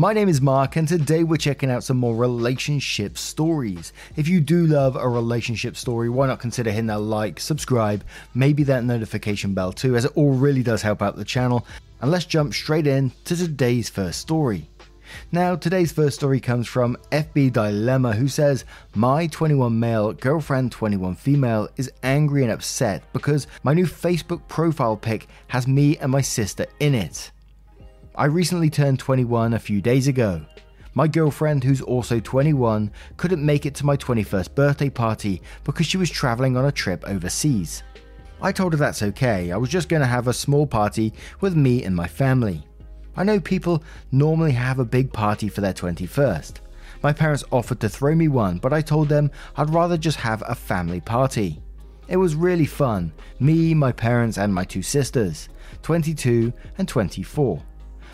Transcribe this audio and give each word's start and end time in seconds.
My 0.00 0.14
name 0.14 0.30
is 0.30 0.40
Mark, 0.40 0.76
and 0.76 0.88
today 0.88 1.24
we're 1.24 1.36
checking 1.36 1.70
out 1.70 1.84
some 1.84 1.98
more 1.98 2.16
relationship 2.16 3.18
stories. 3.18 3.92
If 4.16 4.28
you 4.28 4.40
do 4.40 4.66
love 4.66 4.96
a 4.96 5.06
relationship 5.06 5.76
story, 5.76 6.08
why 6.08 6.26
not 6.26 6.40
consider 6.40 6.70
hitting 6.70 6.86
that 6.86 7.00
like, 7.00 7.38
subscribe, 7.38 8.02
maybe 8.32 8.62
that 8.62 8.82
notification 8.82 9.52
bell 9.52 9.74
too, 9.74 9.96
as 9.96 10.06
it 10.06 10.12
all 10.14 10.32
really 10.32 10.62
does 10.62 10.80
help 10.80 11.02
out 11.02 11.16
the 11.16 11.24
channel. 11.26 11.66
And 12.00 12.10
let's 12.10 12.24
jump 12.24 12.54
straight 12.54 12.86
in 12.86 13.12
to 13.26 13.36
today's 13.36 13.90
first 13.90 14.20
story. 14.20 14.70
Now, 15.32 15.54
today's 15.54 15.92
first 15.92 16.16
story 16.16 16.40
comes 16.40 16.66
from 16.66 16.96
FB 17.12 17.52
Dilemma, 17.52 18.14
who 18.14 18.26
says, 18.28 18.64
My 18.94 19.26
21 19.26 19.78
male, 19.78 20.14
girlfriend 20.14 20.72
21 20.72 21.14
female, 21.16 21.68
is 21.76 21.92
angry 22.02 22.42
and 22.42 22.52
upset 22.52 23.02
because 23.12 23.48
my 23.64 23.74
new 23.74 23.84
Facebook 23.84 24.40
profile 24.48 24.96
pic 24.96 25.28
has 25.48 25.68
me 25.68 25.98
and 25.98 26.10
my 26.10 26.22
sister 26.22 26.64
in 26.78 26.94
it. 26.94 27.32
I 28.16 28.24
recently 28.24 28.70
turned 28.70 28.98
21 28.98 29.54
a 29.54 29.58
few 29.58 29.80
days 29.80 30.08
ago. 30.08 30.40
My 30.94 31.06
girlfriend, 31.06 31.62
who's 31.62 31.80
also 31.80 32.18
21, 32.18 32.90
couldn't 33.16 33.44
make 33.44 33.66
it 33.66 33.74
to 33.76 33.86
my 33.86 33.96
21st 33.96 34.54
birthday 34.56 34.90
party 34.90 35.40
because 35.62 35.86
she 35.86 35.96
was 35.96 36.10
traveling 36.10 36.56
on 36.56 36.64
a 36.64 36.72
trip 36.72 37.04
overseas. 37.06 37.84
I 38.42 38.50
told 38.50 38.72
her 38.72 38.78
that's 38.78 39.04
okay, 39.04 39.52
I 39.52 39.56
was 39.56 39.70
just 39.70 39.88
going 39.88 40.00
to 40.00 40.08
have 40.08 40.26
a 40.26 40.32
small 40.32 40.66
party 40.66 41.12
with 41.40 41.54
me 41.54 41.84
and 41.84 41.94
my 41.94 42.08
family. 42.08 42.64
I 43.16 43.22
know 43.22 43.38
people 43.38 43.84
normally 44.10 44.52
have 44.52 44.80
a 44.80 44.84
big 44.84 45.12
party 45.12 45.48
for 45.48 45.60
their 45.60 45.72
21st. 45.72 46.54
My 47.04 47.12
parents 47.12 47.44
offered 47.52 47.78
to 47.80 47.88
throw 47.88 48.16
me 48.16 48.26
one, 48.26 48.58
but 48.58 48.72
I 48.72 48.80
told 48.80 49.08
them 49.08 49.30
I'd 49.56 49.70
rather 49.70 49.96
just 49.96 50.18
have 50.18 50.42
a 50.46 50.56
family 50.56 51.00
party. 51.00 51.62
It 52.08 52.16
was 52.16 52.34
really 52.34 52.66
fun 52.66 53.12
me, 53.38 53.72
my 53.72 53.92
parents, 53.92 54.36
and 54.36 54.52
my 54.52 54.64
two 54.64 54.82
sisters, 54.82 55.48
22 55.82 56.52
and 56.76 56.88
24. 56.88 57.62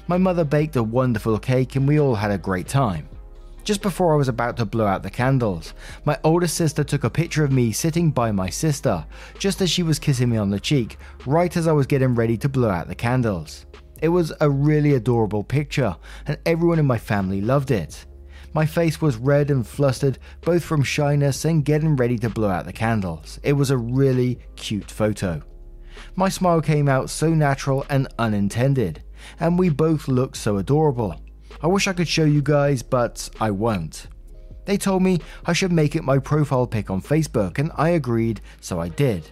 My 0.08 0.18
mother 0.18 0.44
baked 0.44 0.76
a 0.76 0.82
wonderful 0.84 1.36
cake 1.36 1.74
and 1.74 1.88
we 1.88 1.98
all 1.98 2.14
had 2.14 2.30
a 2.30 2.38
great 2.38 2.68
time. 2.68 3.08
Just 3.64 3.82
before 3.82 4.14
I 4.14 4.16
was 4.16 4.28
about 4.28 4.56
to 4.58 4.64
blow 4.64 4.86
out 4.86 5.02
the 5.02 5.10
candles, 5.10 5.74
my 6.04 6.16
older 6.22 6.46
sister 6.46 6.84
took 6.84 7.02
a 7.02 7.10
picture 7.10 7.42
of 7.42 7.50
me 7.50 7.72
sitting 7.72 8.12
by 8.12 8.30
my 8.30 8.48
sister, 8.48 9.04
just 9.40 9.60
as 9.60 9.68
she 9.68 9.82
was 9.82 9.98
kissing 9.98 10.30
me 10.30 10.36
on 10.36 10.50
the 10.50 10.60
cheek, 10.60 10.98
right 11.26 11.56
as 11.56 11.66
I 11.66 11.72
was 11.72 11.88
getting 11.88 12.14
ready 12.14 12.36
to 12.36 12.48
blow 12.48 12.70
out 12.70 12.86
the 12.86 12.94
candles. 12.94 13.66
It 14.00 14.08
was 14.08 14.32
a 14.40 14.48
really 14.48 14.94
adorable 14.94 15.42
picture, 15.42 15.96
and 16.26 16.38
everyone 16.46 16.78
in 16.78 16.86
my 16.86 16.98
family 16.98 17.40
loved 17.40 17.72
it. 17.72 18.06
My 18.54 18.64
face 18.64 19.00
was 19.00 19.16
red 19.16 19.50
and 19.50 19.66
flustered, 19.66 20.20
both 20.42 20.62
from 20.62 20.84
shyness 20.84 21.44
and 21.44 21.64
getting 21.64 21.96
ready 21.96 22.16
to 22.20 22.30
blow 22.30 22.48
out 22.48 22.66
the 22.66 22.72
candles. 22.72 23.40
It 23.42 23.54
was 23.54 23.72
a 23.72 23.76
really 23.76 24.38
cute 24.54 24.92
photo. 24.92 25.42
My 26.14 26.28
smile 26.28 26.60
came 26.60 26.88
out 26.88 27.10
so 27.10 27.30
natural 27.30 27.84
and 27.90 28.06
unintended 28.20 29.02
and 29.40 29.58
we 29.58 29.68
both 29.68 30.08
looked 30.08 30.36
so 30.36 30.58
adorable. 30.58 31.20
I 31.62 31.66
wish 31.66 31.88
I 31.88 31.92
could 31.92 32.08
show 32.08 32.24
you 32.24 32.42
guys, 32.42 32.82
but 32.82 33.28
I 33.40 33.50
won't. 33.50 34.08
They 34.64 34.76
told 34.76 35.02
me 35.02 35.20
I 35.46 35.52
should 35.52 35.72
make 35.72 35.94
it 35.96 36.04
my 36.04 36.18
profile 36.18 36.66
pic 36.66 36.90
on 36.90 37.00
Facebook, 37.00 37.58
and 37.58 37.70
I 37.76 37.90
agreed, 37.90 38.40
so 38.60 38.80
I 38.80 38.88
did. 38.88 39.28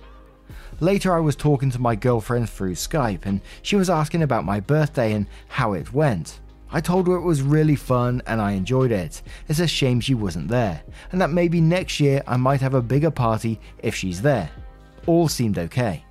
Later, 0.81 1.13
I 1.15 1.21
was 1.21 1.37
talking 1.37 1.71
to 1.71 1.81
my 1.81 1.95
girlfriend 1.95 2.49
through 2.49 2.75
Skype, 2.75 3.27
and 3.27 3.41
she 3.63 3.77
was 3.77 3.91
asking 3.91 4.23
about 4.23 4.45
my 4.45 4.61
birthday 4.61 5.13
and 5.13 5.27
how 5.49 5.73
it 5.73 5.93
went. 5.93 6.41
I 6.71 6.81
told 6.81 7.07
her 7.07 7.15
it 7.15 7.23
was 7.23 7.41
really 7.41 7.77
fun 7.77 8.21
and 8.27 8.41
I 8.41 8.53
enjoyed 8.53 8.91
it. 8.91 9.23
It's 9.49 9.61
a 9.61 9.67
shame 9.67 10.01
she 10.01 10.15
wasn't 10.15 10.49
there, 10.49 10.83
and 11.13 11.21
that 11.21 11.31
maybe 11.31 11.61
next 11.61 12.01
year 12.01 12.23
I 12.27 12.37
might 12.37 12.61
have 12.61 12.75
a 12.75 12.83
bigger 12.83 13.13
party 13.13 13.61
if 13.79 13.95
she's 13.95 14.21
there. 14.23 14.51
All 15.07 15.29
seemed 15.29 15.59
okay. 15.59 16.05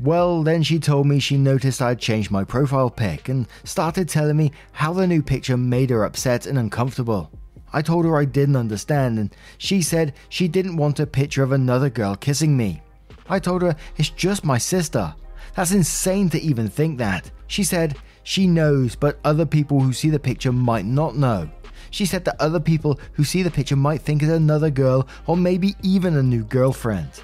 Well, 0.00 0.42
then 0.42 0.62
she 0.62 0.78
told 0.80 1.06
me 1.06 1.20
she 1.20 1.36
noticed 1.36 1.80
I'd 1.80 2.00
changed 2.00 2.30
my 2.30 2.42
profile 2.42 2.90
pic 2.90 3.28
and 3.28 3.46
started 3.62 4.08
telling 4.08 4.36
me 4.36 4.50
how 4.72 4.92
the 4.92 5.06
new 5.06 5.22
picture 5.22 5.56
made 5.56 5.90
her 5.90 6.04
upset 6.04 6.46
and 6.46 6.58
uncomfortable. 6.58 7.30
I 7.72 7.80
told 7.82 8.04
her 8.04 8.16
I 8.16 8.24
didn't 8.24 8.56
understand, 8.56 9.18
and 9.18 9.34
she 9.58 9.82
said 9.82 10.14
she 10.28 10.48
didn't 10.48 10.76
want 10.76 11.00
a 11.00 11.06
picture 11.06 11.42
of 11.42 11.52
another 11.52 11.90
girl 11.90 12.16
kissing 12.16 12.56
me. 12.56 12.82
I 13.28 13.38
told 13.38 13.62
her 13.62 13.76
it's 13.96 14.10
just 14.10 14.44
my 14.44 14.58
sister. 14.58 15.14
That's 15.54 15.72
insane 15.72 16.28
to 16.30 16.40
even 16.40 16.68
think 16.68 16.98
that. 16.98 17.30
She 17.46 17.62
said 17.62 17.96
she 18.24 18.46
knows, 18.46 18.96
but 18.96 19.18
other 19.24 19.46
people 19.46 19.80
who 19.80 19.92
see 19.92 20.10
the 20.10 20.18
picture 20.18 20.52
might 20.52 20.84
not 20.86 21.16
know. 21.16 21.48
She 21.90 22.06
said 22.06 22.24
that 22.24 22.40
other 22.40 22.60
people 22.60 22.98
who 23.12 23.22
see 23.22 23.42
the 23.42 23.50
picture 23.50 23.76
might 23.76 24.02
think 24.02 24.22
it's 24.22 24.32
another 24.32 24.70
girl 24.70 25.06
or 25.26 25.36
maybe 25.36 25.76
even 25.82 26.16
a 26.16 26.22
new 26.22 26.42
girlfriend. 26.42 27.22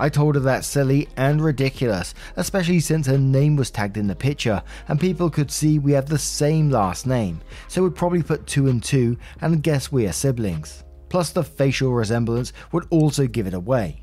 I 0.00 0.08
told 0.08 0.34
her 0.34 0.40
that's 0.40 0.66
silly 0.66 1.08
and 1.18 1.42
ridiculous, 1.42 2.14
especially 2.36 2.80
since 2.80 3.06
her 3.06 3.18
name 3.18 3.54
was 3.54 3.70
tagged 3.70 3.98
in 3.98 4.06
the 4.06 4.16
picture 4.16 4.62
and 4.88 4.98
people 4.98 5.28
could 5.28 5.50
see 5.50 5.78
we 5.78 5.92
have 5.92 6.08
the 6.08 6.18
same 6.18 6.70
last 6.70 7.06
name, 7.06 7.42
so 7.68 7.82
we'd 7.82 7.94
probably 7.94 8.22
put 8.22 8.46
two 8.46 8.68
and 8.68 8.82
two 8.82 9.18
and 9.42 9.62
guess 9.62 9.92
we 9.92 10.06
are 10.06 10.12
siblings. 10.12 10.84
Plus, 11.10 11.32
the 11.32 11.44
facial 11.44 11.92
resemblance 11.92 12.54
would 12.72 12.86
also 12.88 13.26
give 13.26 13.46
it 13.46 13.52
away. 13.52 14.00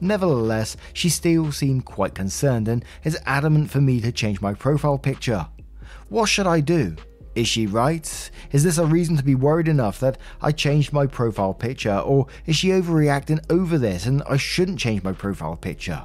Nevertheless, 0.00 0.76
she 0.92 1.08
still 1.08 1.52
seemed 1.52 1.84
quite 1.84 2.16
concerned 2.16 2.66
and 2.66 2.84
is 3.04 3.16
adamant 3.24 3.70
for 3.70 3.80
me 3.80 4.00
to 4.00 4.10
change 4.10 4.40
my 4.40 4.54
profile 4.54 4.98
picture. 4.98 5.46
What 6.08 6.28
should 6.28 6.48
I 6.48 6.58
do? 6.58 6.96
Is 7.38 7.46
she 7.46 7.68
right? 7.68 8.30
Is 8.50 8.64
this 8.64 8.78
a 8.78 8.84
reason 8.84 9.16
to 9.16 9.22
be 9.22 9.36
worried 9.36 9.68
enough 9.68 10.00
that 10.00 10.18
I 10.42 10.50
changed 10.50 10.92
my 10.92 11.06
profile 11.06 11.54
picture, 11.54 11.96
or 11.96 12.26
is 12.46 12.56
she 12.56 12.70
overreacting 12.70 13.44
over 13.48 13.78
this 13.78 14.06
and 14.06 14.24
I 14.28 14.36
shouldn't 14.36 14.80
change 14.80 15.04
my 15.04 15.12
profile 15.12 15.54
picture? 15.54 16.02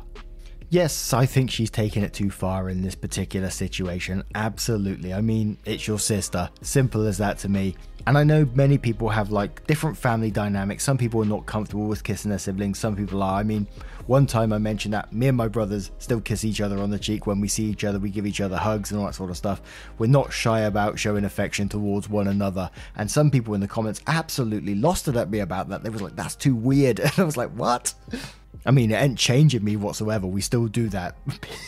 Yes, 0.74 1.14
I 1.14 1.28
think 1.28 1.52
she's 1.52 1.70
taken 1.70 2.04
it 2.04 2.14
too 2.14 2.32
far 2.32 2.68
in 2.68 2.82
this 2.82 2.96
particular 2.96 3.52
situation. 3.52 4.24
Absolutely. 4.34 5.14
I 5.14 5.22
mean, 5.22 5.60
it's 5.66 5.88
your 5.88 6.00
sister. 6.00 6.50
Simple 6.64 7.06
as 7.06 7.20
that 7.20 7.38
to 7.40 7.48
me. 7.48 7.76
And 8.08 8.18
I 8.18 8.24
know 8.24 8.50
many 8.56 8.80
people 8.80 9.08
have 9.10 9.30
like 9.32 9.68
different 9.68 9.96
family 9.96 10.32
dynamics. 10.32 10.84
Some 10.84 10.98
people 10.98 11.22
are 11.22 11.28
not 11.28 11.46
comfortable 11.46 11.86
with 11.86 12.04
kissing 12.04 12.30
their 12.30 12.40
siblings, 12.40 12.80
some 12.80 12.96
people 12.96 13.22
are. 13.22 13.40
I 13.40 13.44
mean, 13.44 13.68
one 14.08 14.26
time 14.26 14.52
I 14.52 14.58
mentioned 14.58 14.96
that 14.96 15.14
me 15.14 15.28
and 15.28 15.38
my 15.38 15.48
brothers 15.48 15.92
still 16.00 16.20
kiss 16.20 16.44
each 16.44 16.60
other 16.60 16.80
on 16.80 16.90
the 16.90 16.98
cheek 16.98 17.28
when 17.28 17.40
we 17.40 17.50
see 17.50 17.66
each 17.66 17.84
other, 17.84 18.00
we 18.00 18.10
give 18.10 18.26
each 18.26 18.42
other 18.42 18.58
hugs 18.58 18.90
and 18.90 19.00
all 19.00 19.06
that 19.06 19.14
sort 19.14 19.30
of 19.30 19.38
stuff. 19.38 19.62
We're 20.00 20.08
not 20.08 20.34
shy 20.34 20.62
about 20.62 20.98
showing 20.98 21.24
affection 21.24 21.70
towards 21.70 22.10
one 22.10 22.28
another. 22.28 22.72
And 22.96 23.12
some 23.12 23.30
people 23.30 23.54
in 23.54 23.62
the 23.62 23.68
comments 23.68 24.02
absolutely 24.08 24.74
lost 24.74 25.08
it 25.08 25.18
at 25.18 25.30
me 25.30 25.38
about 25.38 25.70
that. 25.70 25.84
They 25.84 25.92
was 25.92 26.02
like, 26.02 26.16
that's 26.16 26.36
too 26.36 26.56
weird. 26.56 27.00
And 27.04 27.14
I 27.20 27.24
was 27.26 27.38
like, 27.38 27.52
what? 27.52 27.94
I 28.66 28.72
mean, 28.72 28.92
it 28.92 28.96
ain't 28.96 29.18
changing 29.18 29.64
me 29.64 29.76
whatsoever. 29.76 30.26
We 30.26 30.42
still 30.42 30.68
do 30.68 30.90
that. 30.90 31.16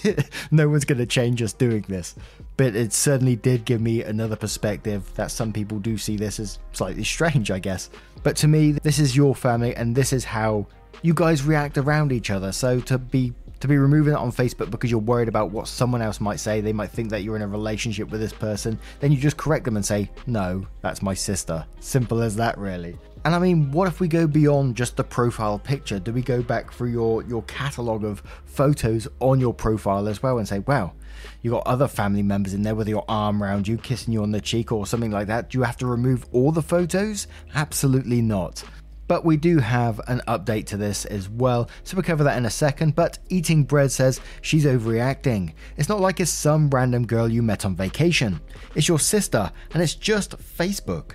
no 0.52 0.70
one's 0.70 0.86
going 0.86 1.00
to 1.00 1.06
change 1.06 1.42
us 1.42 1.54
doing 1.54 1.86
this. 1.88 2.16
But 2.58 2.76
it 2.76 2.94
certainly 2.94 3.36
did 3.36 3.66
give 3.66 3.82
me 3.82 4.02
another 4.02 4.36
perspective 4.36 5.14
that 5.16 5.32
some 5.32 5.52
people 5.52 5.80
do 5.80 5.98
see 5.98 6.16
this 6.16 6.40
as 6.40 6.60
slightly 6.72 7.04
strange, 7.04 7.52
I 7.52 7.60
guess. 7.60 7.90
But 8.24 8.38
to 8.38 8.48
me, 8.48 8.72
this 8.72 9.00
is 9.00 9.16
your 9.16 9.36
family 9.36 9.76
and 9.76 9.96
this 9.96 10.14
is 10.14 10.24
how 10.24 10.68
you 11.02 11.14
guys 11.14 11.44
react 11.44 11.78
around 11.78 12.12
each 12.12 12.32
other. 12.32 12.52
So 12.52 12.80
to 12.82 12.98
be 12.98 13.34
to 13.60 13.68
be 13.68 13.78
removing 13.78 14.14
it 14.14 14.18
on 14.18 14.32
Facebook 14.32 14.70
because 14.70 14.92
you're 14.92 15.00
worried 15.00 15.30
about 15.30 15.50
what 15.50 15.68
someone 15.68 16.02
else 16.02 16.20
might 16.20 16.40
say, 16.40 16.60
they 16.60 16.74
might 16.74 16.92
think 16.92 17.10
that 17.10 17.24
you're 17.24 17.38
in 17.38 17.42
a 17.42 17.48
relationship 17.48 18.10
with 18.10 18.20
this 18.20 18.34
person, 18.34 18.78
then 19.00 19.12
you 19.12 19.18
just 19.18 19.38
correct 19.38 19.66
them 19.66 19.76
and 19.76 19.86
say, 19.86 20.10
"No, 20.28 20.66
that's 20.82 21.02
my 21.02 21.14
sister." 21.14 21.66
Simple 21.80 22.22
as 22.22 22.36
that, 22.36 22.58
really. 22.58 22.98
And 23.26 23.34
I 23.34 23.40
mean, 23.40 23.72
what 23.72 23.88
if 23.88 24.00
we 24.00 24.08
go 24.08 24.28
beyond 24.28 24.76
just 24.76 24.98
the 24.98 25.04
profile 25.04 25.58
picture? 25.58 25.98
Do 26.00 26.14
we 26.14 26.22
go 26.22 26.44
back 26.44 26.72
through 26.72 26.92
your 26.92 27.24
your 27.24 27.42
catalog 27.44 28.04
of 28.04 28.22
photos 28.46 29.08
on 29.20 29.40
your 29.40 29.52
profile 29.52 30.08
as 30.08 30.22
well 30.22 30.38
and 30.38 30.48
say, 30.48 30.60
"Wow, 30.60 30.94
you 31.42 31.50
got 31.50 31.66
other 31.66 31.88
family 31.88 32.22
members 32.22 32.54
in 32.54 32.62
there 32.62 32.76
with 32.76 32.88
your 32.88 33.04
arm 33.10 33.42
around 33.42 33.68
you, 33.68 33.80
kissing 33.80 34.14
you 34.14 34.22
on 34.22 34.32
the 34.32 34.40
cheek 34.40 34.72
or 34.72 34.86
something 34.86 35.10
like 35.10 35.26
that. 35.26 35.50
Do 35.50 35.58
you 35.58 35.64
have 35.64 35.78
to 35.78 35.88
remove 35.88 36.28
all 36.34 36.52
the 36.52 36.62
photos? 36.62 37.26
Absolutely 37.56 38.22
not. 38.22 38.64
But 39.08 39.26
we 39.26 39.38
do 39.38 39.58
have 39.58 40.00
an 40.08 40.22
update 40.28 40.68
to 40.68 40.78
this 40.78 41.06
as 41.06 41.28
well, 41.28 41.68
so 41.84 41.98
we'll 41.98 42.04
cover 42.04 42.24
that 42.24 42.38
in 42.38 42.46
a 42.46 42.52
second. 42.52 42.96
But 42.96 43.18
Eating 43.30 43.64
Bread 43.64 43.92
says 43.92 44.22
she's 44.42 44.66
overreacting. 44.66 45.54
It's 45.78 45.90
not 45.90 46.00
like 46.00 46.20
it's 46.20 46.30
some 46.30 46.70
random 46.70 47.08
girl 47.08 47.28
you 47.28 47.42
met 47.42 47.66
on 47.66 47.76
vacation, 47.76 48.40
it's 48.76 48.88
your 48.88 49.00
sister, 49.00 49.52
and 49.74 49.82
it's 49.82 49.96
just 49.96 50.38
Facebook. 50.38 51.14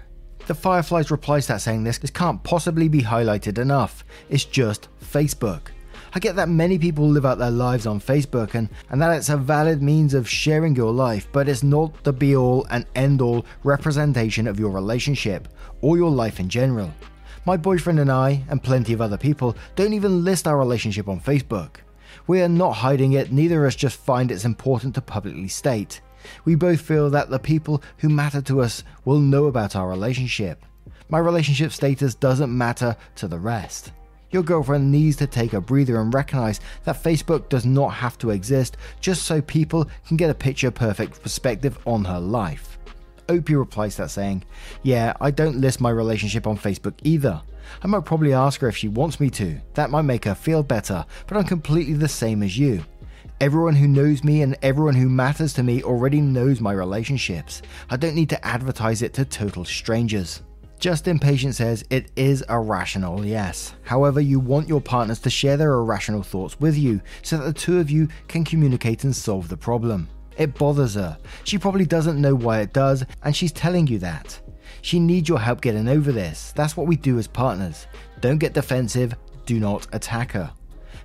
The 0.50 0.54
Fireflies 0.54 1.12
replies 1.12 1.46
that 1.46 1.60
saying 1.60 1.84
this, 1.84 1.98
this 1.98 2.10
can't 2.10 2.42
possibly 2.42 2.88
be 2.88 3.02
highlighted 3.02 3.56
enough. 3.56 4.04
It's 4.28 4.44
just 4.44 4.88
Facebook. 5.00 5.68
I 6.12 6.18
get 6.18 6.34
that 6.34 6.48
many 6.48 6.76
people 6.76 7.08
live 7.08 7.24
out 7.24 7.38
their 7.38 7.52
lives 7.52 7.86
on 7.86 8.00
Facebook 8.00 8.54
and, 8.54 8.68
and 8.88 9.00
that 9.00 9.16
it's 9.16 9.28
a 9.28 9.36
valid 9.36 9.80
means 9.80 10.12
of 10.12 10.28
sharing 10.28 10.74
your 10.74 10.90
life, 10.90 11.28
but 11.30 11.48
it's 11.48 11.62
not 11.62 12.02
the 12.02 12.12
be 12.12 12.34
all 12.34 12.66
and 12.68 12.84
end 12.96 13.22
all 13.22 13.46
representation 13.62 14.48
of 14.48 14.58
your 14.58 14.70
relationship 14.72 15.46
or 15.82 15.96
your 15.96 16.10
life 16.10 16.40
in 16.40 16.48
general. 16.48 16.92
My 17.46 17.56
boyfriend 17.56 18.00
and 18.00 18.10
I, 18.10 18.42
and 18.48 18.60
plenty 18.60 18.92
of 18.92 19.00
other 19.00 19.16
people, 19.16 19.56
don't 19.76 19.92
even 19.92 20.24
list 20.24 20.48
our 20.48 20.58
relationship 20.58 21.06
on 21.06 21.20
Facebook. 21.20 21.76
We 22.26 22.42
are 22.42 22.48
not 22.48 22.72
hiding 22.72 23.12
it, 23.12 23.30
neither 23.30 23.64
of 23.64 23.68
us 23.68 23.76
just 23.76 24.00
find 24.00 24.32
it's 24.32 24.44
important 24.44 24.96
to 24.96 25.00
publicly 25.00 25.46
state. 25.46 26.00
We 26.44 26.54
both 26.54 26.80
feel 26.80 27.10
that 27.10 27.30
the 27.30 27.38
people 27.38 27.82
who 27.98 28.08
matter 28.08 28.40
to 28.42 28.60
us 28.60 28.84
will 29.04 29.18
know 29.18 29.46
about 29.46 29.76
our 29.76 29.88
relationship. 29.88 30.64
My 31.08 31.18
relationship 31.18 31.72
status 31.72 32.14
doesn't 32.14 32.56
matter 32.56 32.96
to 33.16 33.28
the 33.28 33.38
rest. 33.38 33.92
Your 34.30 34.44
girlfriend 34.44 34.92
needs 34.92 35.16
to 35.16 35.26
take 35.26 35.52
a 35.54 35.60
breather 35.60 36.00
and 36.00 36.14
recognize 36.14 36.60
that 36.84 37.02
Facebook 37.02 37.48
does 37.48 37.64
not 37.66 37.88
have 37.88 38.16
to 38.18 38.30
exist 38.30 38.76
just 39.00 39.24
so 39.24 39.42
people 39.42 39.90
can 40.06 40.16
get 40.16 40.30
a 40.30 40.34
picture 40.34 40.70
perfect 40.70 41.20
perspective 41.22 41.78
on 41.84 42.04
her 42.04 42.20
life. 42.20 42.78
OP 43.28 43.48
replies 43.48 43.96
that 43.96 44.10
saying, 44.10 44.44
Yeah, 44.82 45.14
I 45.20 45.30
don't 45.30 45.60
list 45.60 45.80
my 45.80 45.90
relationship 45.90 46.46
on 46.46 46.56
Facebook 46.56 46.94
either. 47.02 47.42
I 47.82 47.86
might 47.86 48.04
probably 48.04 48.32
ask 48.32 48.60
her 48.60 48.68
if 48.68 48.76
she 48.76 48.88
wants 48.88 49.20
me 49.20 49.30
to. 49.30 49.60
That 49.74 49.90
might 49.90 50.02
make 50.02 50.24
her 50.24 50.34
feel 50.34 50.62
better, 50.62 51.04
but 51.26 51.36
I'm 51.36 51.44
completely 51.44 51.94
the 51.94 52.08
same 52.08 52.42
as 52.42 52.58
you. 52.58 52.84
Everyone 53.40 53.74
who 53.74 53.88
knows 53.88 54.22
me 54.22 54.42
and 54.42 54.54
everyone 54.60 54.94
who 54.94 55.08
matters 55.08 55.54
to 55.54 55.62
me 55.62 55.82
already 55.82 56.20
knows 56.20 56.60
my 56.60 56.72
relationships. 56.72 57.62
I 57.88 57.96
don't 57.96 58.14
need 58.14 58.28
to 58.28 58.46
advertise 58.46 59.00
it 59.00 59.14
to 59.14 59.24
total 59.24 59.64
strangers. 59.64 60.42
Just 60.78 61.08
Impatient 61.08 61.54
says 61.54 61.82
it 61.88 62.10
is 62.16 62.44
irrational, 62.50 63.24
yes. 63.24 63.72
However, 63.82 64.20
you 64.20 64.40
want 64.40 64.68
your 64.68 64.82
partners 64.82 65.20
to 65.20 65.30
share 65.30 65.56
their 65.56 65.72
irrational 65.72 66.22
thoughts 66.22 66.60
with 66.60 66.76
you 66.76 67.00
so 67.22 67.38
that 67.38 67.44
the 67.44 67.58
two 67.58 67.80
of 67.80 67.90
you 67.90 68.08
can 68.28 68.44
communicate 68.44 69.04
and 69.04 69.16
solve 69.16 69.48
the 69.48 69.56
problem. 69.56 70.06
It 70.36 70.54
bothers 70.58 70.96
her. 70.96 71.16
She 71.44 71.56
probably 71.56 71.86
doesn't 71.86 72.20
know 72.20 72.34
why 72.34 72.60
it 72.60 72.74
does, 72.74 73.06
and 73.24 73.34
she's 73.34 73.52
telling 73.52 73.86
you 73.86 73.98
that. 74.00 74.38
She 74.82 75.00
needs 75.00 75.30
your 75.30 75.40
help 75.40 75.62
getting 75.62 75.88
over 75.88 76.12
this. 76.12 76.52
That's 76.54 76.76
what 76.76 76.86
we 76.86 76.96
do 76.96 77.18
as 77.18 77.26
partners. 77.26 77.86
Don't 78.20 78.36
get 78.36 78.52
defensive, 78.52 79.14
do 79.46 79.58
not 79.58 79.86
attack 79.94 80.32
her. 80.32 80.52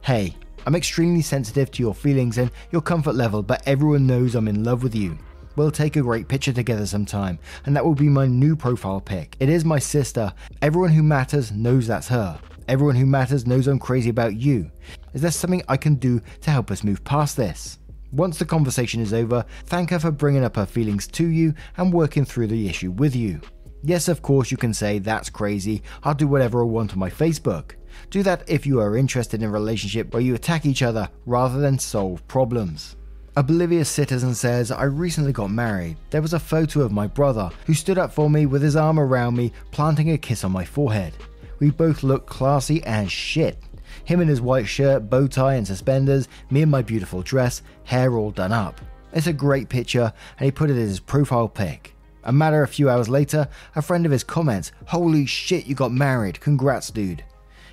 Hey, 0.01 0.35
I'm 0.67 0.75
extremely 0.75 1.21
sensitive 1.21 1.69
to 1.71 1.83
your 1.83 1.93
feelings 1.93 2.39
and 2.39 2.49
your 2.71 2.81
comfort 2.81 3.13
level, 3.13 3.43
but 3.43 3.61
everyone 3.67 4.07
knows 4.07 4.33
I'm 4.33 4.47
in 4.47 4.63
love 4.63 4.81
with 4.81 4.95
you. 4.95 5.15
We'll 5.55 5.69
take 5.69 5.95
a 5.95 6.01
great 6.01 6.27
picture 6.27 6.51
together 6.51 6.87
sometime, 6.87 7.37
and 7.65 7.75
that 7.75 7.85
will 7.85 7.93
be 7.93 8.09
my 8.09 8.25
new 8.25 8.55
profile 8.55 8.99
pic. 8.99 9.37
It 9.39 9.47
is 9.47 9.63
my 9.63 9.77
sister. 9.77 10.33
Everyone 10.63 10.89
who 10.89 11.03
matters 11.03 11.51
knows 11.51 11.85
that's 11.85 12.07
her. 12.07 12.39
Everyone 12.67 12.95
who 12.95 13.05
matters 13.05 13.45
knows 13.45 13.67
I'm 13.67 13.77
crazy 13.77 14.09
about 14.09 14.37
you. 14.37 14.71
Is 15.13 15.21
there 15.21 15.29
something 15.29 15.61
I 15.67 15.77
can 15.77 15.95
do 15.95 16.19
to 16.41 16.49
help 16.49 16.71
us 16.71 16.83
move 16.83 17.03
past 17.03 17.37
this? 17.37 17.77
Once 18.11 18.39
the 18.39 18.45
conversation 18.45 19.01
is 19.01 19.13
over, 19.13 19.45
thank 19.67 19.91
her 19.91 19.99
for 19.99 20.09
bringing 20.09 20.43
up 20.43 20.55
her 20.55 20.65
feelings 20.65 21.05
to 21.07 21.27
you 21.27 21.53
and 21.77 21.93
working 21.93 22.25
through 22.25 22.47
the 22.47 22.67
issue 22.67 22.89
with 22.89 23.15
you. 23.15 23.39
Yes, 23.83 24.07
of 24.07 24.23
course, 24.23 24.49
you 24.49 24.57
can 24.57 24.73
say, 24.73 24.97
that's 24.97 25.29
crazy, 25.29 25.83
I'll 26.01 26.15
do 26.15 26.27
whatever 26.27 26.61
I 26.61 26.65
want 26.65 26.93
on 26.93 26.99
my 26.99 27.11
Facebook. 27.11 27.73
Do 28.09 28.23
that 28.23 28.43
if 28.47 28.65
you 28.65 28.79
are 28.79 28.97
interested 28.97 29.41
in 29.41 29.49
a 29.49 29.51
relationship 29.51 30.13
where 30.13 30.21
you 30.21 30.35
attack 30.35 30.65
each 30.65 30.81
other 30.81 31.09
rather 31.25 31.59
than 31.59 31.79
solve 31.79 32.27
problems. 32.27 32.95
Oblivious 33.37 33.89
Citizen 33.89 34.33
says, 34.33 34.71
I 34.71 34.83
recently 34.85 35.33
got 35.33 35.51
married. 35.51 35.97
There 36.09 36.21
was 36.21 36.33
a 36.33 36.39
photo 36.39 36.81
of 36.81 36.93
my 36.93 37.05
brother, 37.05 37.49
who 37.65 37.73
stood 37.73 37.97
up 37.97 38.13
for 38.13 38.29
me 38.29 38.45
with 38.45 38.61
his 38.61 38.77
arm 38.77 38.97
around 38.97 39.35
me, 39.35 39.51
planting 39.71 40.11
a 40.11 40.17
kiss 40.17 40.45
on 40.45 40.53
my 40.53 40.63
forehead. 40.63 41.13
We 41.59 41.69
both 41.69 42.03
looked 42.03 42.27
classy 42.27 42.81
as 42.85 43.11
shit. 43.11 43.57
Him 44.05 44.21
in 44.21 44.29
his 44.29 44.39
white 44.39 44.67
shirt, 44.67 45.09
bow 45.09 45.27
tie, 45.27 45.55
and 45.55 45.67
suspenders, 45.67 46.29
me 46.49 46.61
in 46.61 46.69
my 46.69 46.81
beautiful 46.81 47.21
dress, 47.21 47.61
hair 47.83 48.15
all 48.15 48.31
done 48.31 48.53
up. 48.53 48.79
It's 49.11 49.27
a 49.27 49.33
great 49.33 49.67
picture, 49.67 50.13
and 50.37 50.45
he 50.45 50.51
put 50.51 50.69
it 50.69 50.77
as 50.77 50.89
his 50.89 50.99
profile 50.99 51.49
pic. 51.49 51.93
A 52.23 52.31
matter 52.31 52.63
a 52.63 52.67
few 52.67 52.89
hours 52.89 53.07
later, 53.07 53.47
a 53.75 53.81
friend 53.81 54.05
of 54.05 54.11
his 54.11 54.23
comments, 54.23 54.71
Holy 54.87 55.25
shit, 55.25 55.67
you 55.67 55.75
got 55.75 55.91
married, 55.91 56.39
congrats, 56.39 56.89
dude. 56.89 57.23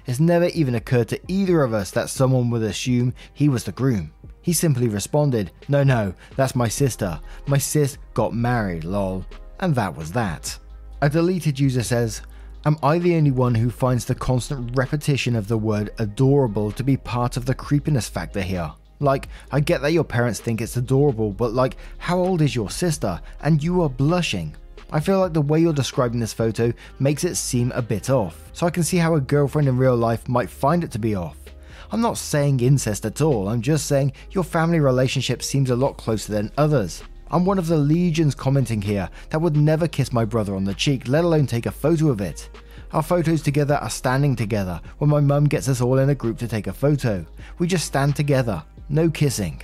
It's 0.06 0.20
never 0.20 0.46
even 0.46 0.74
occurred 0.74 1.08
to 1.08 1.20
either 1.28 1.62
of 1.62 1.72
us 1.72 1.90
that 1.92 2.10
someone 2.10 2.50
would 2.50 2.62
assume 2.62 3.14
he 3.32 3.48
was 3.48 3.64
the 3.64 3.72
groom. 3.72 4.12
He 4.40 4.52
simply 4.52 4.88
responded, 4.88 5.52
No, 5.68 5.84
no, 5.84 6.14
that's 6.36 6.56
my 6.56 6.68
sister. 6.68 7.20
My 7.46 7.58
sis 7.58 7.98
got 8.14 8.34
married, 8.34 8.84
lol. 8.84 9.24
And 9.60 9.74
that 9.76 9.96
was 9.96 10.10
that. 10.12 10.58
A 11.00 11.08
deleted 11.08 11.58
user 11.60 11.82
says, 11.82 12.22
Am 12.64 12.76
I 12.82 12.98
the 12.98 13.16
only 13.16 13.30
one 13.30 13.54
who 13.54 13.70
finds 13.70 14.04
the 14.04 14.14
constant 14.14 14.76
repetition 14.76 15.34
of 15.36 15.48
the 15.48 15.58
word 15.58 15.90
adorable 15.98 16.70
to 16.72 16.84
be 16.84 16.96
part 16.96 17.36
of 17.36 17.46
the 17.46 17.54
creepiness 17.54 18.08
factor 18.08 18.40
here? 18.40 18.72
Like, 19.00 19.28
I 19.50 19.58
get 19.58 19.82
that 19.82 19.92
your 19.92 20.04
parents 20.04 20.38
think 20.38 20.60
it's 20.60 20.76
adorable, 20.76 21.32
but 21.32 21.52
like, 21.52 21.76
how 21.98 22.18
old 22.18 22.40
is 22.40 22.54
your 22.54 22.70
sister? 22.70 23.20
And 23.40 23.62
you 23.62 23.82
are 23.82 23.88
blushing. 23.88 24.54
I 24.94 25.00
feel 25.00 25.20
like 25.20 25.32
the 25.32 25.40
way 25.40 25.58
you're 25.58 25.72
describing 25.72 26.20
this 26.20 26.34
photo 26.34 26.70
makes 26.98 27.24
it 27.24 27.36
seem 27.36 27.72
a 27.72 27.80
bit 27.80 28.10
off, 28.10 28.50
so 28.52 28.66
I 28.66 28.70
can 28.70 28.82
see 28.82 28.98
how 28.98 29.14
a 29.14 29.22
girlfriend 29.22 29.66
in 29.66 29.78
real 29.78 29.96
life 29.96 30.28
might 30.28 30.50
find 30.50 30.84
it 30.84 30.90
to 30.90 30.98
be 30.98 31.14
off. 31.14 31.38
I'm 31.90 32.02
not 32.02 32.18
saying 32.18 32.60
incest 32.60 33.06
at 33.06 33.22
all, 33.22 33.48
I'm 33.48 33.62
just 33.62 33.86
saying 33.86 34.12
your 34.32 34.44
family 34.44 34.80
relationship 34.80 35.42
seems 35.42 35.70
a 35.70 35.76
lot 35.76 35.96
closer 35.96 36.30
than 36.30 36.52
others. 36.58 37.02
I'm 37.30 37.46
one 37.46 37.58
of 37.58 37.68
the 37.68 37.78
legions 37.78 38.34
commenting 38.34 38.82
here 38.82 39.08
that 39.30 39.40
would 39.40 39.56
never 39.56 39.88
kiss 39.88 40.12
my 40.12 40.26
brother 40.26 40.54
on 40.54 40.64
the 40.64 40.74
cheek, 40.74 41.08
let 41.08 41.24
alone 41.24 41.46
take 41.46 41.64
a 41.64 41.70
photo 41.70 42.10
of 42.10 42.20
it. 42.20 42.50
Our 42.92 43.02
photos 43.02 43.40
together 43.40 43.76
are 43.76 43.88
standing 43.88 44.36
together 44.36 44.78
when 44.98 45.08
my 45.08 45.20
mum 45.20 45.44
gets 45.44 45.70
us 45.70 45.80
all 45.80 46.00
in 46.00 46.10
a 46.10 46.14
group 46.14 46.36
to 46.40 46.48
take 46.48 46.66
a 46.66 46.72
photo. 46.74 47.24
We 47.58 47.66
just 47.66 47.86
stand 47.86 48.14
together, 48.14 48.62
no 48.90 49.08
kissing. 49.08 49.62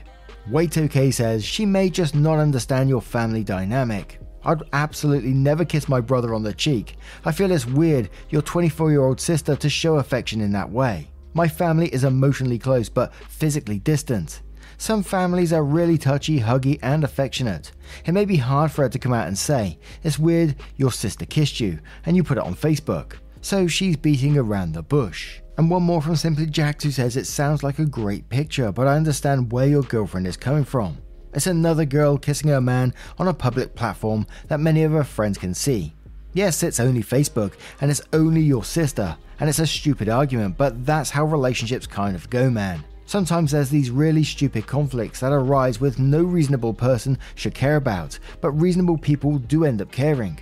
Wait 0.48 0.78
OK 0.78 1.10
says 1.10 1.44
she 1.44 1.66
may 1.66 1.90
just 1.90 2.14
not 2.14 2.38
understand 2.38 2.88
your 2.88 3.02
family 3.02 3.44
dynamic. 3.44 4.18
I'd 4.44 4.62
absolutely 4.72 5.32
never 5.32 5.64
kiss 5.64 5.88
my 5.88 6.00
brother 6.00 6.34
on 6.34 6.42
the 6.42 6.52
cheek. 6.52 6.96
I 7.24 7.32
feel 7.32 7.50
it's 7.50 7.66
weird, 7.66 8.10
your 8.30 8.42
24 8.42 8.90
year 8.90 9.04
old 9.04 9.20
sister, 9.20 9.56
to 9.56 9.68
show 9.68 9.96
affection 9.96 10.40
in 10.40 10.52
that 10.52 10.70
way. 10.70 11.10
My 11.34 11.48
family 11.48 11.88
is 11.88 12.04
emotionally 12.04 12.58
close 12.58 12.88
but 12.88 13.14
physically 13.14 13.78
distant. 13.78 14.42
Some 14.80 15.02
families 15.02 15.52
are 15.52 15.64
really 15.64 15.98
touchy, 15.98 16.38
huggy, 16.38 16.78
and 16.82 17.02
affectionate. 17.02 17.72
It 18.04 18.12
may 18.12 18.24
be 18.24 18.36
hard 18.36 18.70
for 18.70 18.82
her 18.82 18.88
to 18.88 18.98
come 18.98 19.12
out 19.12 19.26
and 19.26 19.36
say, 19.36 19.78
It's 20.04 20.20
weird, 20.20 20.54
your 20.76 20.92
sister 20.92 21.26
kissed 21.26 21.58
you, 21.58 21.80
and 22.06 22.16
you 22.16 22.22
put 22.22 22.38
it 22.38 22.44
on 22.44 22.54
Facebook. 22.54 23.14
So 23.40 23.66
she's 23.66 23.96
beating 23.96 24.38
around 24.38 24.72
the 24.72 24.82
bush. 24.82 25.40
And 25.56 25.68
one 25.68 25.82
more 25.82 26.00
from 26.00 26.14
Simply 26.14 26.46
Jax 26.46 26.84
who 26.84 26.92
says, 26.92 27.16
It 27.16 27.26
sounds 27.26 27.64
like 27.64 27.80
a 27.80 27.84
great 27.84 28.28
picture, 28.28 28.70
but 28.70 28.86
I 28.86 28.94
understand 28.94 29.50
where 29.50 29.66
your 29.66 29.82
girlfriend 29.82 30.28
is 30.28 30.36
coming 30.36 30.64
from. 30.64 30.98
It's 31.38 31.46
another 31.46 31.84
girl 31.84 32.18
kissing 32.18 32.50
her 32.50 32.60
man 32.60 32.92
on 33.16 33.28
a 33.28 33.32
public 33.32 33.76
platform 33.76 34.26
that 34.48 34.58
many 34.58 34.82
of 34.82 34.90
her 34.90 35.04
friends 35.04 35.38
can 35.38 35.54
see. 35.54 35.94
Yes, 36.32 36.64
it's 36.64 36.80
only 36.80 37.00
Facebook, 37.00 37.52
and 37.80 37.92
it's 37.92 38.02
only 38.12 38.40
your 38.40 38.64
sister, 38.64 39.16
and 39.38 39.48
it's 39.48 39.60
a 39.60 39.66
stupid 39.68 40.08
argument, 40.08 40.56
but 40.58 40.84
that's 40.84 41.10
how 41.10 41.24
relationships 41.24 41.86
kind 41.86 42.16
of 42.16 42.28
go, 42.28 42.50
man. 42.50 42.82
Sometimes 43.06 43.52
there's 43.52 43.70
these 43.70 43.88
really 43.88 44.24
stupid 44.24 44.66
conflicts 44.66 45.20
that 45.20 45.30
arise 45.30 45.80
with 45.80 46.00
no 46.00 46.24
reasonable 46.24 46.74
person 46.74 47.16
should 47.36 47.54
care 47.54 47.76
about, 47.76 48.18
but 48.40 48.50
reasonable 48.50 48.98
people 48.98 49.38
do 49.38 49.64
end 49.64 49.80
up 49.80 49.92
caring. 49.92 50.40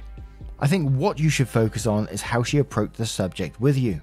I 0.60 0.66
think 0.66 0.90
what 0.92 1.18
you 1.18 1.28
should 1.28 1.50
focus 1.50 1.86
on 1.86 2.08
is 2.08 2.22
how 2.22 2.42
she 2.42 2.56
approached 2.56 2.96
the 2.96 3.04
subject 3.04 3.60
with 3.60 3.76
you. 3.76 4.00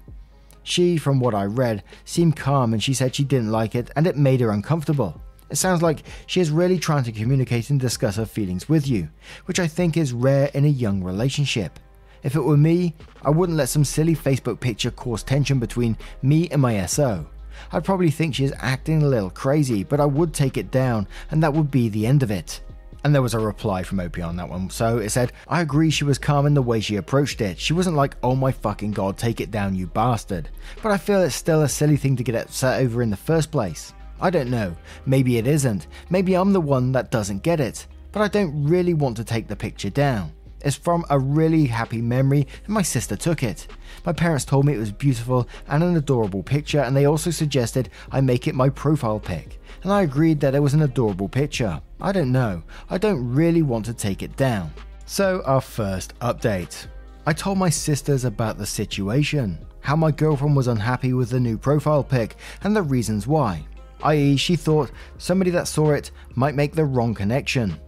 She, 0.62 0.96
from 0.96 1.18
what 1.18 1.34
I 1.34 1.46
read, 1.46 1.82
seemed 2.04 2.36
calm 2.36 2.72
and 2.72 2.80
she 2.80 2.94
said 2.94 3.16
she 3.16 3.24
didn't 3.24 3.50
like 3.50 3.74
it 3.74 3.90
and 3.96 4.06
it 4.06 4.16
made 4.16 4.40
her 4.40 4.52
uncomfortable. 4.52 5.20
It 5.54 5.58
sounds 5.58 5.82
like 5.82 6.02
she 6.26 6.40
is 6.40 6.50
really 6.50 6.80
trying 6.80 7.04
to 7.04 7.12
communicate 7.12 7.70
and 7.70 7.78
discuss 7.78 8.16
her 8.16 8.26
feelings 8.26 8.68
with 8.68 8.88
you, 8.88 9.08
which 9.44 9.60
I 9.60 9.68
think 9.68 9.96
is 9.96 10.12
rare 10.12 10.50
in 10.52 10.64
a 10.64 10.68
young 10.68 11.00
relationship. 11.00 11.78
If 12.24 12.34
it 12.34 12.40
were 12.40 12.56
me, 12.56 12.96
I 13.22 13.30
wouldn't 13.30 13.56
let 13.56 13.68
some 13.68 13.84
silly 13.84 14.16
Facebook 14.16 14.58
picture 14.58 14.90
cause 14.90 15.22
tension 15.22 15.60
between 15.60 15.96
me 16.22 16.48
and 16.48 16.60
my 16.60 16.84
SO. 16.86 17.28
I'd 17.70 17.84
probably 17.84 18.10
think 18.10 18.34
she 18.34 18.42
is 18.42 18.52
acting 18.58 19.04
a 19.04 19.06
little 19.06 19.30
crazy, 19.30 19.84
but 19.84 20.00
I 20.00 20.06
would 20.06 20.34
take 20.34 20.56
it 20.56 20.72
down, 20.72 21.06
and 21.30 21.40
that 21.44 21.54
would 21.54 21.70
be 21.70 21.88
the 21.88 22.04
end 22.04 22.24
of 22.24 22.32
it. 22.32 22.60
And 23.04 23.14
there 23.14 23.22
was 23.22 23.34
a 23.34 23.38
reply 23.38 23.84
from 23.84 24.00
OP 24.00 24.18
on 24.18 24.34
that 24.34 24.48
one. 24.48 24.70
So 24.70 24.98
it 24.98 25.10
said, 25.10 25.30
I 25.46 25.60
agree 25.60 25.90
she 25.90 26.02
was 26.02 26.18
calm 26.18 26.46
in 26.46 26.54
the 26.54 26.62
way 26.62 26.80
she 26.80 26.96
approached 26.96 27.40
it. 27.40 27.60
She 27.60 27.74
wasn't 27.74 27.94
like, 27.94 28.16
oh 28.24 28.34
my 28.34 28.50
fucking 28.50 28.90
god, 28.90 29.18
take 29.18 29.40
it 29.40 29.52
down, 29.52 29.76
you 29.76 29.86
bastard. 29.86 30.48
But 30.82 30.90
I 30.90 30.96
feel 30.96 31.22
it's 31.22 31.36
still 31.36 31.62
a 31.62 31.68
silly 31.68 31.96
thing 31.96 32.16
to 32.16 32.24
get 32.24 32.34
upset 32.34 32.82
over 32.82 33.02
in 33.02 33.10
the 33.10 33.16
first 33.16 33.52
place. 33.52 33.92
I 34.20 34.30
don't 34.30 34.50
know. 34.50 34.76
Maybe 35.06 35.38
it 35.38 35.46
isn't. 35.46 35.86
Maybe 36.10 36.34
I'm 36.34 36.52
the 36.52 36.60
one 36.60 36.92
that 36.92 37.10
doesn't 37.10 37.42
get 37.42 37.60
it. 37.60 37.86
But 38.12 38.22
I 38.22 38.28
don't 38.28 38.64
really 38.64 38.94
want 38.94 39.16
to 39.16 39.24
take 39.24 39.48
the 39.48 39.56
picture 39.56 39.90
down. 39.90 40.32
It's 40.64 40.76
from 40.76 41.04
a 41.10 41.18
really 41.18 41.66
happy 41.66 42.00
memory, 42.00 42.46
and 42.64 42.72
my 42.72 42.80
sister 42.80 43.16
took 43.16 43.42
it. 43.42 43.66
My 44.06 44.14
parents 44.14 44.46
told 44.46 44.64
me 44.64 44.72
it 44.72 44.78
was 44.78 44.92
beautiful 44.92 45.46
and 45.68 45.82
an 45.82 45.96
adorable 45.96 46.42
picture, 46.42 46.80
and 46.80 46.96
they 46.96 47.04
also 47.04 47.30
suggested 47.30 47.90
I 48.10 48.22
make 48.22 48.48
it 48.48 48.54
my 48.54 48.70
profile 48.70 49.20
pic. 49.20 49.60
And 49.82 49.92
I 49.92 50.02
agreed 50.02 50.40
that 50.40 50.54
it 50.54 50.60
was 50.60 50.72
an 50.72 50.80
adorable 50.80 51.28
picture. 51.28 51.82
I 52.00 52.12
don't 52.12 52.32
know, 52.32 52.62
I 52.88 52.96
don't 52.96 53.34
really 53.34 53.60
want 53.60 53.84
to 53.86 53.92
take 53.92 54.22
it 54.22 54.36
down. 54.36 54.72
So, 55.04 55.42
our 55.44 55.60
first 55.60 56.18
update. 56.20 56.86
I 57.26 57.34
told 57.34 57.58
my 57.58 57.68
sisters 57.68 58.24
about 58.24 58.56
the 58.56 58.66
situation, 58.66 59.58
how 59.80 59.96
my 59.96 60.10
girlfriend 60.10 60.56
was 60.56 60.68
unhappy 60.68 61.12
with 61.12 61.28
the 61.28 61.40
new 61.40 61.58
profile 61.58 62.02
pic, 62.02 62.36
and 62.62 62.74
the 62.74 62.82
reasons 62.82 63.26
why, 63.26 63.66
i.e., 64.04 64.36
she 64.36 64.56
thought 64.56 64.90
somebody 65.18 65.50
that 65.50 65.68
saw 65.68 65.90
it 65.92 66.10
might 66.34 66.54
make 66.54 66.74
the 66.74 66.84
wrong 66.84 67.14
connection. 67.14 67.78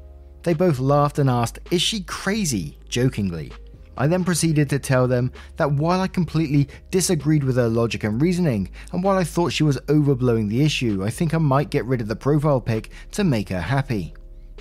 They 0.42 0.54
both 0.54 0.78
laughed 0.78 1.18
and 1.18 1.28
asked, 1.30 1.58
Is 1.70 1.82
she 1.82 2.02
crazy? 2.02 2.78
jokingly. 2.88 3.52
I 3.98 4.06
then 4.06 4.24
proceeded 4.24 4.68
to 4.70 4.78
tell 4.78 5.08
them 5.08 5.32
that 5.56 5.72
while 5.72 6.00
I 6.00 6.06
completely 6.06 6.68
disagreed 6.90 7.42
with 7.44 7.56
her 7.56 7.68
logic 7.68 8.04
and 8.04 8.20
reasoning, 8.20 8.68
and 8.92 9.02
while 9.02 9.16
I 9.16 9.24
thought 9.24 9.52
she 9.52 9.62
was 9.62 9.78
overblowing 9.88 10.48
the 10.48 10.62
issue, 10.62 11.02
I 11.04 11.10
think 11.10 11.32
I 11.32 11.38
might 11.38 11.70
get 11.70 11.86
rid 11.86 12.00
of 12.00 12.08
the 12.08 12.16
profile 12.16 12.60
pic 12.60 12.90
to 13.12 13.24
make 13.24 13.48
her 13.48 13.60
happy. 13.60 14.14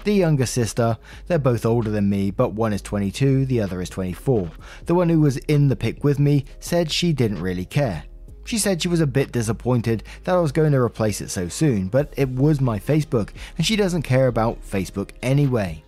The 0.05 0.13
younger 0.13 0.45
sister, 0.45 0.97
they're 1.27 1.39
both 1.39 1.65
older 1.65 1.89
than 1.89 2.09
me, 2.09 2.31
but 2.31 2.53
one 2.53 2.74
is 2.74 2.81
22, 2.81 3.45
the 3.45 3.59
other 3.59 3.81
is 3.81 3.89
24. 3.89 4.51
The 4.85 4.95
one 4.95 5.09
who 5.09 5.19
was 5.19 5.38
in 5.38 5.67
the 5.67 5.75
pic 5.75 6.03
with 6.03 6.19
me 6.19 6.45
said 6.59 6.91
she 6.91 7.12
didn't 7.12 7.41
really 7.41 7.65
care. 7.65 8.03
She 8.45 8.59
said 8.59 8.81
she 8.81 8.87
was 8.87 9.01
a 9.01 9.07
bit 9.07 9.31
disappointed 9.31 10.03
that 10.23 10.35
I 10.35 10.39
was 10.39 10.51
going 10.51 10.71
to 10.71 10.79
replace 10.79 11.19
it 11.19 11.29
so 11.29 11.49
soon, 11.49 11.87
but 11.87 12.13
it 12.15 12.29
was 12.29 12.61
my 12.61 12.77
Facebook, 12.77 13.31
and 13.57 13.65
she 13.65 13.75
doesn't 13.75 14.03
care 14.03 14.27
about 14.27 14.61
Facebook 14.61 15.09
anyway. 15.23 15.83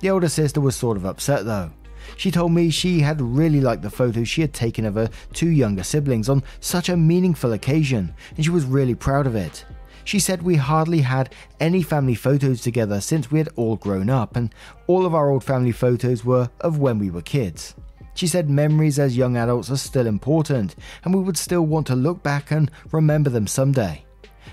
The 0.00 0.10
older 0.10 0.28
sister 0.28 0.60
was 0.60 0.74
sort 0.74 0.96
of 0.96 1.06
upset 1.06 1.44
though. 1.44 1.70
She 2.16 2.32
told 2.32 2.50
me 2.50 2.68
she 2.70 3.00
had 3.00 3.20
really 3.20 3.60
liked 3.60 3.82
the 3.82 3.90
photos 3.90 4.28
she 4.28 4.40
had 4.40 4.52
taken 4.52 4.84
of 4.84 4.96
her 4.96 5.08
two 5.32 5.50
younger 5.50 5.84
siblings 5.84 6.28
on 6.28 6.42
such 6.58 6.88
a 6.88 6.96
meaningful 6.96 7.52
occasion, 7.52 8.12
and 8.34 8.44
she 8.44 8.50
was 8.50 8.64
really 8.64 8.96
proud 8.96 9.28
of 9.28 9.36
it. 9.36 9.64
She 10.02 10.18
said 10.18 10.42
we 10.42 10.56
hardly 10.56 11.02
had 11.02 11.32
any 11.60 11.82
family 11.82 12.16
photos 12.16 12.60
together 12.60 13.00
since 13.00 13.30
we 13.30 13.38
had 13.38 13.50
all 13.54 13.76
grown 13.76 14.10
up, 14.10 14.34
and 14.34 14.52
all 14.88 15.06
of 15.06 15.14
our 15.14 15.30
old 15.30 15.44
family 15.44 15.72
photos 15.72 16.24
were 16.24 16.50
of 16.60 16.78
when 16.78 16.98
we 16.98 17.10
were 17.10 17.22
kids. 17.22 17.76
She 18.20 18.26
said 18.26 18.50
memories 18.50 18.98
as 18.98 19.16
young 19.16 19.38
adults 19.38 19.70
are 19.70 19.78
still 19.78 20.06
important, 20.06 20.76
and 21.04 21.14
we 21.14 21.22
would 21.22 21.38
still 21.38 21.62
want 21.62 21.86
to 21.86 21.96
look 21.96 22.22
back 22.22 22.50
and 22.50 22.70
remember 22.92 23.30
them 23.30 23.46
someday. 23.46 24.04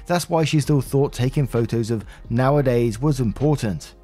That's 0.06 0.30
why 0.30 0.46
she 0.46 0.62
still 0.62 0.80
thought 0.80 1.12
taking 1.12 1.46
photos 1.46 1.92
of 1.92 2.06
nowadays 2.30 3.02
was 3.02 3.20
important. 3.20 3.96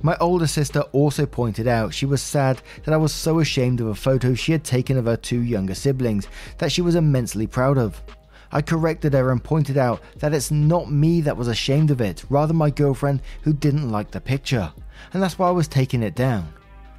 My 0.00 0.16
older 0.18 0.46
sister 0.46 0.80
also 0.92 1.26
pointed 1.26 1.68
out 1.68 1.92
she 1.92 2.06
was 2.06 2.22
sad 2.22 2.62
that 2.84 2.94
I 2.94 2.96
was 2.96 3.12
so 3.12 3.40
ashamed 3.40 3.82
of 3.82 3.88
a 3.88 3.94
photo 3.94 4.32
she 4.32 4.50
had 4.50 4.64
taken 4.64 4.96
of 4.96 5.04
her 5.04 5.18
two 5.18 5.42
younger 5.42 5.74
siblings 5.74 6.26
that 6.56 6.72
she 6.72 6.80
was 6.80 6.94
immensely 6.94 7.46
proud 7.46 7.76
of. 7.76 8.02
I 8.50 8.62
corrected 8.62 9.12
her 9.12 9.30
and 9.30 9.44
pointed 9.44 9.76
out 9.76 10.00
that 10.20 10.32
it's 10.32 10.50
not 10.50 10.90
me 10.90 11.20
that 11.20 11.36
was 11.36 11.48
ashamed 11.48 11.90
of 11.90 12.00
it, 12.00 12.24
rather 12.30 12.54
my 12.54 12.70
girlfriend 12.70 13.20
who 13.42 13.52
didn't 13.52 13.90
like 13.90 14.10
the 14.10 14.22
picture, 14.22 14.72
and 15.12 15.22
that's 15.22 15.38
why 15.38 15.48
I 15.48 15.50
was 15.50 15.68
taking 15.68 16.02
it 16.02 16.14
down. 16.14 16.50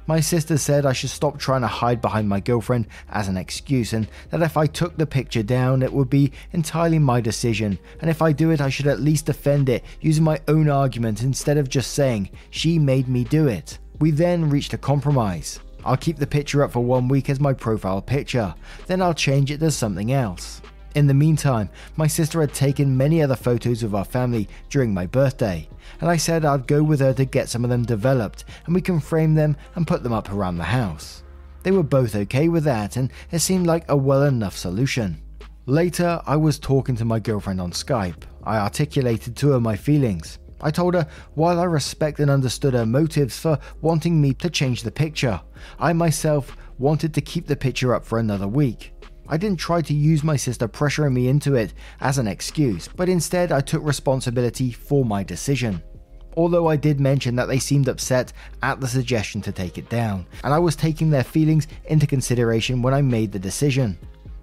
My 0.06 0.20
sister 0.20 0.58
said 0.58 0.84
I 0.84 0.92
should 0.92 1.08
stop 1.08 1.38
trying 1.38 1.62
to 1.62 1.66
hide 1.66 2.02
behind 2.02 2.28
my 2.28 2.38
girlfriend 2.38 2.88
as 3.08 3.28
an 3.28 3.38
excuse, 3.38 3.94
and 3.94 4.06
that 4.30 4.42
if 4.42 4.56
I 4.56 4.66
took 4.66 4.98
the 4.98 5.06
picture 5.06 5.42
down, 5.42 5.82
it 5.82 5.92
would 5.92 6.10
be 6.10 6.32
entirely 6.52 6.98
my 6.98 7.22
decision, 7.22 7.78
and 8.00 8.10
if 8.10 8.20
I 8.20 8.32
do 8.32 8.50
it, 8.50 8.60
I 8.60 8.68
should 8.68 8.86
at 8.86 9.00
least 9.00 9.26
defend 9.26 9.70
it 9.70 9.82
using 10.02 10.22
my 10.22 10.40
own 10.46 10.68
argument 10.68 11.22
instead 11.22 11.56
of 11.56 11.70
just 11.70 11.92
saying, 11.92 12.28
she 12.50 12.78
made 12.78 13.08
me 13.08 13.24
do 13.24 13.48
it. 13.48 13.78
We 13.98 14.10
then 14.10 14.50
reached 14.50 14.74
a 14.74 14.78
compromise. 14.78 15.60
I'll 15.86 15.96
keep 15.96 16.18
the 16.18 16.26
picture 16.26 16.62
up 16.62 16.72
for 16.72 16.84
one 16.84 17.08
week 17.08 17.30
as 17.30 17.40
my 17.40 17.54
profile 17.54 18.02
picture, 18.02 18.54
then 18.86 19.00
I'll 19.00 19.14
change 19.14 19.50
it 19.50 19.58
to 19.58 19.70
something 19.70 20.12
else. 20.12 20.60
In 20.94 21.08
the 21.08 21.14
meantime, 21.14 21.70
my 21.96 22.06
sister 22.06 22.40
had 22.40 22.54
taken 22.54 22.96
many 22.96 23.20
other 23.20 23.34
photos 23.34 23.82
of 23.82 23.96
our 23.96 24.04
family 24.04 24.48
during 24.70 24.94
my 24.94 25.06
birthday, 25.06 25.68
and 26.00 26.08
I 26.08 26.16
said 26.16 26.44
I'd 26.44 26.68
go 26.68 26.84
with 26.84 27.00
her 27.00 27.12
to 27.14 27.24
get 27.24 27.48
some 27.48 27.64
of 27.64 27.70
them 27.70 27.84
developed 27.84 28.44
and 28.64 28.74
we 28.74 28.80
can 28.80 29.00
frame 29.00 29.34
them 29.34 29.56
and 29.74 29.88
put 29.88 30.04
them 30.04 30.12
up 30.12 30.30
around 30.30 30.56
the 30.56 30.64
house. 30.64 31.24
They 31.64 31.72
were 31.72 31.82
both 31.82 32.14
okay 32.14 32.48
with 32.48 32.62
that, 32.64 32.96
and 32.96 33.10
it 33.32 33.40
seemed 33.40 33.66
like 33.66 33.84
a 33.88 33.96
well 33.96 34.22
enough 34.22 34.56
solution. 34.56 35.20
Later, 35.66 36.20
I 36.26 36.36
was 36.36 36.60
talking 36.60 36.94
to 36.96 37.04
my 37.04 37.18
girlfriend 37.18 37.60
on 37.60 37.72
Skype. 37.72 38.22
I 38.44 38.58
articulated 38.58 39.34
to 39.36 39.50
her 39.50 39.60
my 39.60 39.74
feelings. 39.74 40.38
I 40.60 40.70
told 40.70 40.94
her 40.94 41.08
while 41.34 41.58
I 41.58 41.64
respect 41.64 42.20
and 42.20 42.30
understood 42.30 42.74
her 42.74 42.86
motives 42.86 43.38
for 43.38 43.58
wanting 43.80 44.20
me 44.20 44.32
to 44.34 44.48
change 44.48 44.82
the 44.82 44.92
picture, 44.92 45.40
I 45.78 45.92
myself 45.92 46.56
wanted 46.78 47.14
to 47.14 47.20
keep 47.20 47.46
the 47.46 47.56
picture 47.56 47.94
up 47.94 48.04
for 48.04 48.18
another 48.18 48.48
week. 48.48 48.93
I 49.28 49.36
didn't 49.36 49.58
try 49.58 49.80
to 49.80 49.94
use 49.94 50.22
my 50.22 50.36
sister 50.36 50.68
pressuring 50.68 51.12
me 51.12 51.28
into 51.28 51.54
it 51.54 51.72
as 52.00 52.18
an 52.18 52.28
excuse, 52.28 52.88
but 52.88 53.08
instead 53.08 53.52
I 53.52 53.60
took 53.60 53.82
responsibility 53.82 54.70
for 54.70 55.04
my 55.04 55.22
decision. 55.22 55.82
Although 56.36 56.66
I 56.68 56.76
did 56.76 57.00
mention 57.00 57.36
that 57.36 57.46
they 57.46 57.58
seemed 57.58 57.88
upset 57.88 58.32
at 58.62 58.80
the 58.80 58.88
suggestion 58.88 59.40
to 59.42 59.52
take 59.52 59.78
it 59.78 59.88
down, 59.88 60.26
and 60.42 60.52
I 60.52 60.58
was 60.58 60.76
taking 60.76 61.08
their 61.08 61.24
feelings 61.24 61.68
into 61.86 62.06
consideration 62.06 62.82
when 62.82 62.92
I 62.92 63.02
made 63.02 63.32
the 63.32 63.38
decision. 63.38 63.96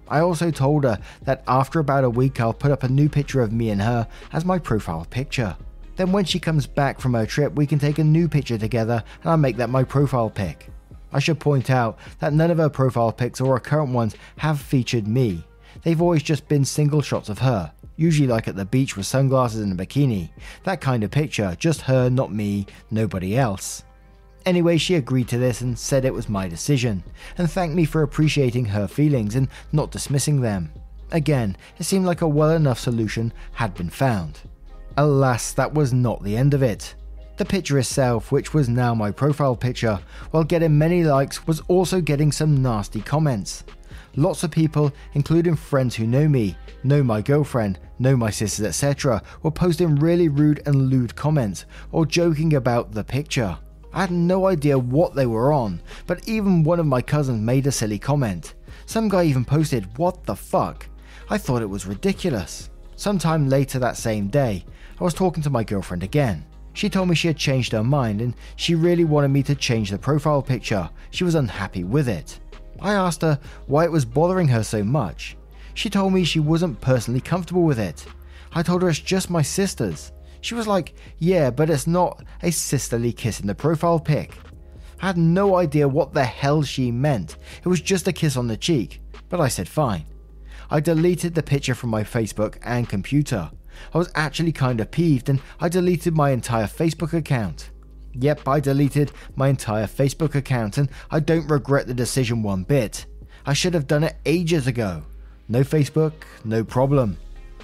I 0.08 0.20
also 0.20 0.50
told 0.50 0.84
her 0.84 0.98
that 1.22 1.44
after 1.46 1.78
about 1.78 2.04
a 2.04 2.10
week 2.10 2.40
I'll 2.40 2.52
put 2.52 2.70
up 2.70 2.82
a 2.82 2.88
new 2.88 3.08
picture 3.08 3.40
of 3.40 3.52
me 3.52 3.70
and 3.70 3.80
her 3.80 4.06
as 4.32 4.44
my 4.44 4.58
profile 4.58 5.06
picture. 5.08 5.56
Then 5.96 6.12
when 6.12 6.24
she 6.24 6.40
comes 6.40 6.66
back 6.66 7.00
from 7.00 7.14
her 7.14 7.26
trip, 7.26 7.54
we 7.54 7.66
can 7.66 7.78
take 7.78 7.98
a 7.98 8.04
new 8.04 8.28
picture 8.28 8.58
together 8.58 9.04
and 9.22 9.30
I'll 9.30 9.36
make 9.36 9.56
that 9.58 9.70
my 9.70 9.84
profile 9.84 10.30
pic. 10.30 10.68
I 11.12 11.18
should 11.18 11.40
point 11.40 11.70
out 11.70 11.98
that 12.20 12.32
none 12.32 12.50
of 12.50 12.58
her 12.58 12.68
profile 12.68 13.12
pics 13.12 13.40
or 13.40 13.54
her 13.54 13.60
current 13.60 13.90
ones 13.92 14.16
have 14.38 14.60
featured 14.60 15.06
me. 15.06 15.44
They've 15.82 16.00
always 16.00 16.22
just 16.22 16.48
been 16.48 16.64
single 16.64 17.02
shots 17.02 17.28
of 17.28 17.38
her, 17.38 17.72
usually 17.96 18.28
like 18.28 18.48
at 18.48 18.56
the 18.56 18.64
beach 18.64 18.96
with 18.96 19.06
sunglasses 19.06 19.60
and 19.60 19.78
a 19.78 19.86
bikini. 19.86 20.30
That 20.64 20.80
kind 20.80 21.04
of 21.04 21.10
picture, 21.10 21.56
just 21.58 21.82
her, 21.82 22.08
not 22.08 22.32
me, 22.32 22.66
nobody 22.90 23.36
else. 23.36 23.84
Anyway, 24.44 24.76
she 24.76 24.96
agreed 24.96 25.28
to 25.28 25.38
this 25.38 25.60
and 25.60 25.78
said 25.78 26.04
it 26.04 26.14
was 26.14 26.28
my 26.28 26.48
decision, 26.48 27.02
and 27.38 27.50
thanked 27.50 27.76
me 27.76 27.84
for 27.84 28.02
appreciating 28.02 28.64
her 28.64 28.88
feelings 28.88 29.36
and 29.36 29.48
not 29.70 29.90
dismissing 29.90 30.40
them. 30.40 30.72
Again, 31.12 31.56
it 31.78 31.84
seemed 31.84 32.06
like 32.06 32.22
a 32.22 32.28
well 32.28 32.50
enough 32.50 32.80
solution 32.80 33.32
had 33.52 33.74
been 33.74 33.90
found. 33.90 34.40
Alas, 34.96 35.52
that 35.52 35.72
was 35.72 35.92
not 35.92 36.22
the 36.22 36.36
end 36.36 36.54
of 36.54 36.62
it. 36.62 36.94
The 37.36 37.44
picture 37.46 37.78
itself, 37.78 38.30
which 38.30 38.52
was 38.52 38.68
now 38.68 38.94
my 38.94 39.10
profile 39.10 39.56
picture, 39.56 39.98
while 40.30 40.44
getting 40.44 40.76
many 40.76 41.02
likes, 41.02 41.46
was 41.46 41.60
also 41.66 42.00
getting 42.00 42.30
some 42.30 42.62
nasty 42.62 43.00
comments. 43.00 43.64
Lots 44.16 44.44
of 44.44 44.50
people, 44.50 44.92
including 45.14 45.56
friends 45.56 45.94
who 45.94 46.06
know 46.06 46.28
me, 46.28 46.56
know 46.84 47.02
my 47.02 47.22
girlfriend, 47.22 47.78
know 47.98 48.14
my 48.16 48.30
sisters, 48.30 48.66
etc., 48.66 49.22
were 49.42 49.50
posting 49.50 49.96
really 49.96 50.28
rude 50.28 50.62
and 50.66 50.90
lewd 50.90 51.16
comments 51.16 51.64
or 51.90 52.04
joking 52.04 52.54
about 52.54 52.92
the 52.92 53.02
picture. 53.02 53.56
I 53.94 54.02
had 54.02 54.10
no 54.10 54.46
idea 54.46 54.78
what 54.78 55.14
they 55.14 55.26
were 55.26 55.52
on, 55.52 55.80
but 56.06 56.28
even 56.28 56.62
one 56.62 56.80
of 56.80 56.86
my 56.86 57.00
cousins 57.00 57.40
made 57.40 57.66
a 57.66 57.72
silly 57.72 57.98
comment. 57.98 58.54
Some 58.84 59.08
guy 59.08 59.24
even 59.24 59.44
posted, 59.44 59.96
What 59.96 60.24
the 60.24 60.36
fuck? 60.36 60.86
I 61.30 61.38
thought 61.38 61.62
it 61.62 61.66
was 61.70 61.86
ridiculous. 61.86 62.68
Sometime 62.96 63.48
later 63.48 63.78
that 63.78 63.96
same 63.96 64.28
day, 64.28 64.64
I 65.00 65.04
was 65.04 65.14
talking 65.14 65.42
to 65.44 65.50
my 65.50 65.64
girlfriend 65.64 66.02
again. 66.02 66.44
She 66.74 66.88
told 66.88 67.08
me 67.08 67.14
she 67.14 67.28
had 67.28 67.36
changed 67.36 67.72
her 67.72 67.84
mind 67.84 68.20
and 68.20 68.34
she 68.56 68.74
really 68.74 69.04
wanted 69.04 69.28
me 69.28 69.42
to 69.44 69.54
change 69.54 69.90
the 69.90 69.98
profile 69.98 70.42
picture. 70.42 70.88
She 71.10 71.24
was 71.24 71.34
unhappy 71.34 71.84
with 71.84 72.08
it. 72.08 72.40
I 72.80 72.94
asked 72.94 73.22
her 73.22 73.38
why 73.66 73.84
it 73.84 73.92
was 73.92 74.04
bothering 74.04 74.48
her 74.48 74.62
so 74.62 74.82
much. 74.82 75.36
She 75.74 75.90
told 75.90 76.12
me 76.12 76.24
she 76.24 76.40
wasn't 76.40 76.80
personally 76.80 77.20
comfortable 77.20 77.62
with 77.62 77.78
it. 77.78 78.04
I 78.52 78.62
told 78.62 78.82
her 78.82 78.88
it's 78.88 78.98
just 78.98 79.30
my 79.30 79.42
sister's. 79.42 80.12
She 80.40 80.54
was 80.54 80.66
like, 80.66 80.94
Yeah, 81.18 81.50
but 81.50 81.70
it's 81.70 81.86
not 81.86 82.24
a 82.42 82.50
sisterly 82.50 83.12
kiss 83.12 83.40
in 83.40 83.46
the 83.46 83.54
profile 83.54 84.00
pic. 84.00 84.34
I 85.00 85.06
had 85.06 85.18
no 85.18 85.56
idea 85.56 85.88
what 85.88 86.12
the 86.12 86.24
hell 86.24 86.62
she 86.62 86.90
meant. 86.90 87.36
It 87.64 87.68
was 87.68 87.80
just 87.80 88.08
a 88.08 88.12
kiss 88.12 88.36
on 88.36 88.46
the 88.46 88.56
cheek, 88.56 89.00
but 89.28 89.40
I 89.40 89.48
said 89.48 89.68
fine. 89.68 90.04
I 90.70 90.80
deleted 90.80 91.34
the 91.34 91.42
picture 91.42 91.74
from 91.74 91.90
my 91.90 92.02
Facebook 92.02 92.56
and 92.62 92.88
computer. 92.88 93.50
I 93.94 93.98
was 93.98 94.10
actually 94.14 94.52
kind 94.52 94.80
of 94.80 94.90
peeved 94.90 95.28
and 95.28 95.40
I 95.60 95.68
deleted 95.68 96.14
my 96.14 96.30
entire 96.30 96.66
Facebook 96.66 97.12
account. 97.12 97.70
Yep, 98.14 98.46
I 98.46 98.60
deleted 98.60 99.12
my 99.36 99.48
entire 99.48 99.86
Facebook 99.86 100.34
account 100.34 100.78
and 100.78 100.88
I 101.10 101.20
don't 101.20 101.48
regret 101.48 101.86
the 101.86 101.94
decision 101.94 102.42
one 102.42 102.64
bit. 102.64 103.06
I 103.46 103.54
should 103.54 103.74
have 103.74 103.86
done 103.86 104.04
it 104.04 104.16
ages 104.26 104.66
ago. 104.66 105.02
No 105.48 105.60
Facebook, 105.60 106.12
no 106.44 106.62
problem. 106.62 107.16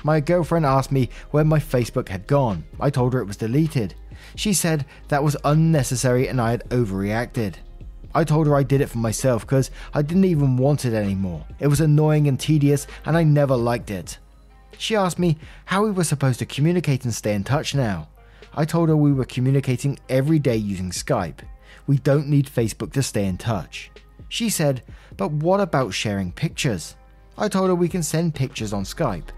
My 0.04 0.20
girlfriend 0.20 0.64
asked 0.64 0.92
me 0.92 1.10
where 1.30 1.44
my 1.44 1.58
Facebook 1.58 2.08
had 2.08 2.26
gone. 2.26 2.64
I 2.80 2.90
told 2.90 3.12
her 3.12 3.20
it 3.20 3.26
was 3.26 3.36
deleted. 3.36 3.94
She 4.34 4.52
said 4.52 4.86
that 5.08 5.24
was 5.24 5.36
unnecessary 5.44 6.28
and 6.28 6.40
I 6.40 6.52
had 6.52 6.68
overreacted. 6.70 7.54
I 8.14 8.24
told 8.24 8.46
her 8.46 8.56
I 8.56 8.62
did 8.62 8.80
it 8.80 8.88
for 8.88 8.98
myself 8.98 9.42
because 9.42 9.70
I 9.92 10.02
didn't 10.02 10.24
even 10.24 10.56
want 10.56 10.84
it 10.84 10.94
anymore. 10.94 11.44
It 11.58 11.66
was 11.66 11.80
annoying 11.80 12.26
and 12.26 12.38
tedious 12.40 12.86
and 13.04 13.16
I 13.16 13.22
never 13.22 13.56
liked 13.56 13.90
it. 13.90 14.18
She 14.76 14.94
asked 14.94 15.18
me 15.18 15.38
how 15.64 15.84
we 15.84 15.90
were 15.90 16.04
supposed 16.04 16.38
to 16.40 16.46
communicate 16.46 17.04
and 17.04 17.14
stay 17.14 17.34
in 17.34 17.44
touch 17.44 17.74
now. 17.74 18.08
I 18.54 18.64
told 18.64 18.88
her 18.88 18.96
we 18.96 19.12
were 19.12 19.24
communicating 19.24 19.98
every 20.08 20.38
day 20.38 20.56
using 20.56 20.90
Skype. 20.90 21.40
We 21.86 21.98
don't 21.98 22.28
need 22.28 22.46
Facebook 22.46 22.92
to 22.92 23.02
stay 23.02 23.26
in 23.26 23.38
touch. 23.38 23.90
She 24.28 24.48
said, 24.50 24.82
But 25.16 25.30
what 25.30 25.60
about 25.60 25.94
sharing 25.94 26.32
pictures? 26.32 26.96
I 27.36 27.48
told 27.48 27.68
her 27.68 27.74
we 27.74 27.88
can 27.88 28.02
send 28.02 28.34
pictures 28.34 28.72
on 28.72 28.84
Skype. 28.84 29.28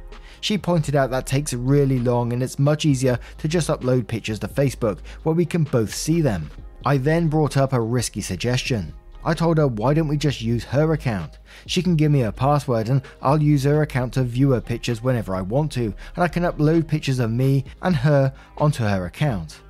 She 0.40 0.56
pointed 0.56 0.96
out 0.96 1.10
that 1.10 1.26
takes 1.26 1.52
really 1.52 1.99
long 1.99 2.32
and 2.32 2.42
it's 2.42 2.58
much 2.58 2.84
easier 2.84 3.18
to 3.38 3.49
just 3.49 3.68
upload 3.68 4.06
pictures 4.06 4.38
to 4.40 4.49
Facebook 4.49 5.00
where 5.22 5.34
we 5.34 5.44
can 5.44 5.64
both 5.64 5.94
see 5.94 6.20
them. 6.20 6.50
I 6.84 6.96
then 6.96 7.28
brought 7.28 7.56
up 7.56 7.72
a 7.72 7.80
risky 7.80 8.22
suggestion. 8.22 8.94
I 9.24 9.34
told 9.34 9.58
her, 9.58 9.68
why 9.68 9.94
don't 9.94 10.08
we 10.08 10.16
just 10.16 10.40
use 10.40 10.64
her 10.64 10.92
account? 10.92 11.38
She 11.66 11.82
can 11.82 11.96
give 11.96 12.10
me 12.10 12.20
her 12.20 12.32
password 12.32 12.88
and 12.88 13.02
I'll 13.20 13.42
use 13.42 13.64
her 13.64 13.82
account 13.82 14.14
to 14.14 14.24
view 14.24 14.52
her 14.52 14.60
pictures 14.60 15.02
whenever 15.02 15.34
I 15.34 15.42
want 15.42 15.72
to, 15.72 15.94
and 16.14 16.24
I 16.24 16.28
can 16.28 16.44
upload 16.44 16.88
pictures 16.88 17.18
of 17.18 17.30
me 17.30 17.64
and 17.82 17.94
her 17.96 18.32
onto 18.56 18.84
her 18.84 19.06
account. 19.06 19.60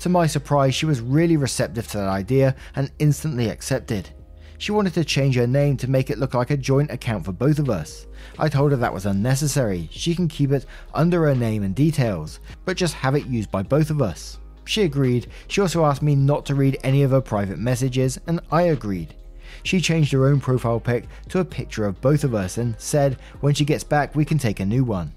To 0.00 0.08
my 0.08 0.26
surprise, 0.26 0.74
she 0.74 0.86
was 0.86 1.00
really 1.00 1.36
receptive 1.36 1.86
to 1.88 1.98
that 1.98 2.08
idea 2.08 2.56
and 2.76 2.90
instantly 2.98 3.48
accepted. 3.48 4.10
She 4.58 4.72
wanted 4.72 4.94
to 4.94 5.04
change 5.04 5.34
her 5.36 5.46
name 5.46 5.76
to 5.78 5.90
make 5.90 6.10
it 6.10 6.18
look 6.18 6.34
like 6.34 6.50
a 6.50 6.56
joint 6.56 6.90
account 6.90 7.24
for 7.24 7.32
both 7.32 7.58
of 7.58 7.68
us. 7.68 8.06
I 8.38 8.48
told 8.48 8.70
her 8.70 8.76
that 8.78 8.94
was 8.94 9.06
unnecessary, 9.06 9.88
she 9.90 10.14
can 10.14 10.28
keep 10.28 10.52
it 10.52 10.66
under 10.94 11.26
her 11.26 11.34
name 11.34 11.62
and 11.62 11.74
details, 11.74 12.40
but 12.64 12.76
just 12.76 12.94
have 12.94 13.14
it 13.14 13.26
used 13.26 13.50
by 13.50 13.62
both 13.62 13.90
of 13.90 14.00
us. 14.00 14.38
She 14.64 14.82
agreed. 14.82 15.26
She 15.48 15.60
also 15.60 15.84
asked 15.84 16.02
me 16.02 16.14
not 16.14 16.46
to 16.46 16.54
read 16.54 16.78
any 16.82 17.02
of 17.02 17.10
her 17.10 17.20
private 17.20 17.58
messages, 17.58 18.18
and 18.26 18.40
I 18.50 18.62
agreed. 18.62 19.14
She 19.62 19.80
changed 19.80 20.12
her 20.12 20.26
own 20.26 20.40
profile 20.40 20.80
pic 20.80 21.06
to 21.28 21.40
a 21.40 21.44
picture 21.44 21.86
of 21.86 22.00
both 22.00 22.24
of 22.24 22.34
us 22.34 22.58
and 22.58 22.74
said 22.78 23.18
when 23.40 23.54
she 23.54 23.64
gets 23.64 23.84
back 23.84 24.14
we 24.14 24.24
can 24.24 24.38
take 24.38 24.60
a 24.60 24.66
new 24.66 24.84
one. 24.84 25.14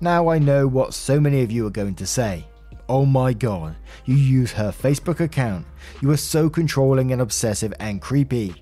Now 0.00 0.28
I 0.28 0.38
know 0.38 0.66
what 0.66 0.94
so 0.94 1.20
many 1.20 1.42
of 1.42 1.52
you 1.52 1.66
are 1.66 1.70
going 1.70 1.94
to 1.96 2.06
say. 2.06 2.46
Oh 2.88 3.06
my 3.06 3.32
god, 3.32 3.76
you 4.04 4.16
use 4.16 4.52
her 4.52 4.70
Facebook 4.70 5.20
account. 5.20 5.66
You 6.00 6.10
are 6.10 6.16
so 6.16 6.50
controlling 6.50 7.12
and 7.12 7.22
obsessive 7.22 7.72
and 7.80 8.02
creepy. 8.02 8.54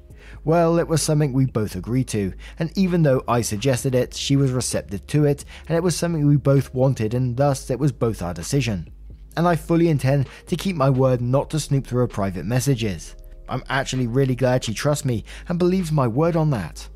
Well, 0.44 0.78
it 0.78 0.88
was 0.88 1.02
something 1.02 1.32
we 1.32 1.46
both 1.46 1.76
agreed 1.76 2.08
to, 2.08 2.32
and 2.58 2.76
even 2.76 3.02
though 3.02 3.22
I 3.28 3.42
suggested 3.42 3.94
it, 3.94 4.14
she 4.14 4.36
was 4.36 4.50
receptive 4.50 5.06
to 5.08 5.24
it, 5.24 5.44
and 5.68 5.76
it 5.76 5.82
was 5.82 5.96
something 5.96 6.26
we 6.26 6.36
both 6.36 6.74
wanted, 6.74 7.14
and 7.14 7.36
thus 7.36 7.70
it 7.70 7.78
was 7.78 7.92
both 7.92 8.22
our 8.22 8.34
decision 8.34 8.90
and 9.36 9.46
I 9.46 9.56
fully 9.56 9.88
intend 9.88 10.28
to 10.46 10.56
keep 10.56 10.76
my 10.76 10.90
word 10.90 11.20
not 11.20 11.50
to 11.50 11.60
snoop 11.60 11.86
through 11.86 12.00
her 12.00 12.08
private 12.08 12.44
messages. 12.44 13.16
I'm 13.48 13.64
actually 13.68 14.06
really 14.06 14.34
glad 14.34 14.64
she 14.64 14.74
trusts 14.74 15.04
me 15.04 15.24
and 15.48 15.58
believes 15.58 15.92
my 15.92 16.06
word 16.06 16.36
on 16.36 16.50
that. 16.50 16.88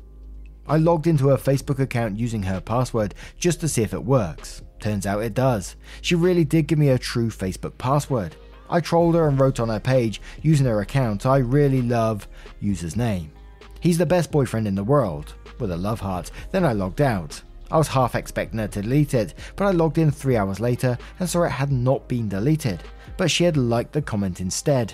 I 0.67 0.77
logged 0.77 1.07
into 1.07 1.29
her 1.29 1.37
Facebook 1.37 1.79
account 1.79 2.19
using 2.19 2.43
her 2.43 2.59
password 2.59 3.15
just 3.37 3.61
to 3.61 3.67
see 3.67 3.83
if 3.83 3.93
it 3.93 4.03
works. 4.03 4.61
Turns 4.79 5.05
out 5.05 5.23
it 5.23 5.33
does. 5.33 5.75
She 6.01 6.15
really 6.15 6.43
did 6.43 6.67
give 6.67 6.79
me 6.79 6.89
a 6.89 6.99
true 6.99 7.29
Facebook 7.29 7.77
password. 7.77 8.35
I 8.69 8.81
trolled 8.81 9.15
her 9.15 9.27
and 9.27 9.39
wrote 9.39 9.59
on 9.59 9.69
her 9.69 9.79
page 9.79 10.21
using 10.41 10.65
her 10.65 10.81
account, 10.81 11.25
I 11.25 11.37
really 11.37 11.81
love 11.81 12.27
user's 12.59 12.97
name. 12.97 13.31
He's 13.79 13.97
the 13.97 14.05
best 14.05 14.31
boyfriend 14.31 14.67
in 14.67 14.75
the 14.75 14.83
world, 14.83 15.35
with 15.59 15.71
a 15.71 15.77
love 15.77 16.01
heart. 16.01 16.31
Then 16.51 16.65
I 16.65 16.73
logged 16.73 17.01
out. 17.01 17.41
I 17.71 17.77
was 17.77 17.87
half 17.87 18.15
expecting 18.15 18.59
her 18.59 18.67
to 18.69 18.81
delete 18.81 19.13
it, 19.13 19.33
but 19.55 19.65
I 19.65 19.71
logged 19.71 19.97
in 19.97 20.11
three 20.11 20.37
hours 20.37 20.59
later 20.59 20.97
and 21.19 21.29
saw 21.29 21.43
it 21.43 21.49
had 21.49 21.71
not 21.71 22.07
been 22.07 22.29
deleted, 22.29 22.83
but 23.17 23.29
she 23.29 23.43
had 23.43 23.57
liked 23.57 23.93
the 23.93 24.01
comment 24.01 24.39
instead. 24.39 24.93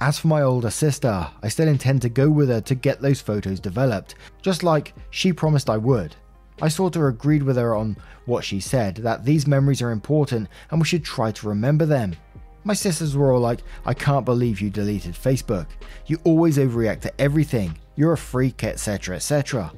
As 0.00 0.18
for 0.18 0.28
my 0.28 0.42
older 0.42 0.70
sister, 0.70 1.28
I 1.42 1.48
still 1.48 1.68
intend 1.68 2.02
to 2.02 2.08
go 2.08 2.30
with 2.30 2.48
her 2.48 2.60
to 2.60 2.74
get 2.74 3.00
those 3.00 3.20
photos 3.20 3.60
developed, 3.60 4.14
just 4.42 4.62
like 4.62 4.94
she 5.10 5.32
promised 5.32 5.68
I 5.68 5.76
would. 5.76 6.14
I 6.60 6.68
sort 6.68 6.96
of 6.96 7.02
agreed 7.02 7.42
with 7.42 7.56
her 7.56 7.74
on 7.74 7.96
what 8.26 8.44
she 8.44 8.60
said 8.60 8.96
that 8.96 9.24
these 9.24 9.46
memories 9.46 9.82
are 9.82 9.90
important 9.90 10.48
and 10.70 10.80
we 10.80 10.86
should 10.86 11.04
try 11.04 11.30
to 11.32 11.48
remember 11.48 11.86
them. 11.86 12.16
My 12.64 12.74
sisters 12.74 13.16
were 13.16 13.32
all 13.32 13.40
like, 13.40 13.60
I 13.86 13.94
can't 13.94 14.24
believe 14.24 14.60
you 14.60 14.70
deleted 14.70 15.14
Facebook. 15.14 15.66
You 16.06 16.18
always 16.24 16.58
overreact 16.58 17.00
to 17.02 17.20
everything. 17.20 17.78
You're 17.96 18.12
a 18.12 18.18
freak, 18.18 18.64
etc., 18.64 19.16
etc. 19.16 19.72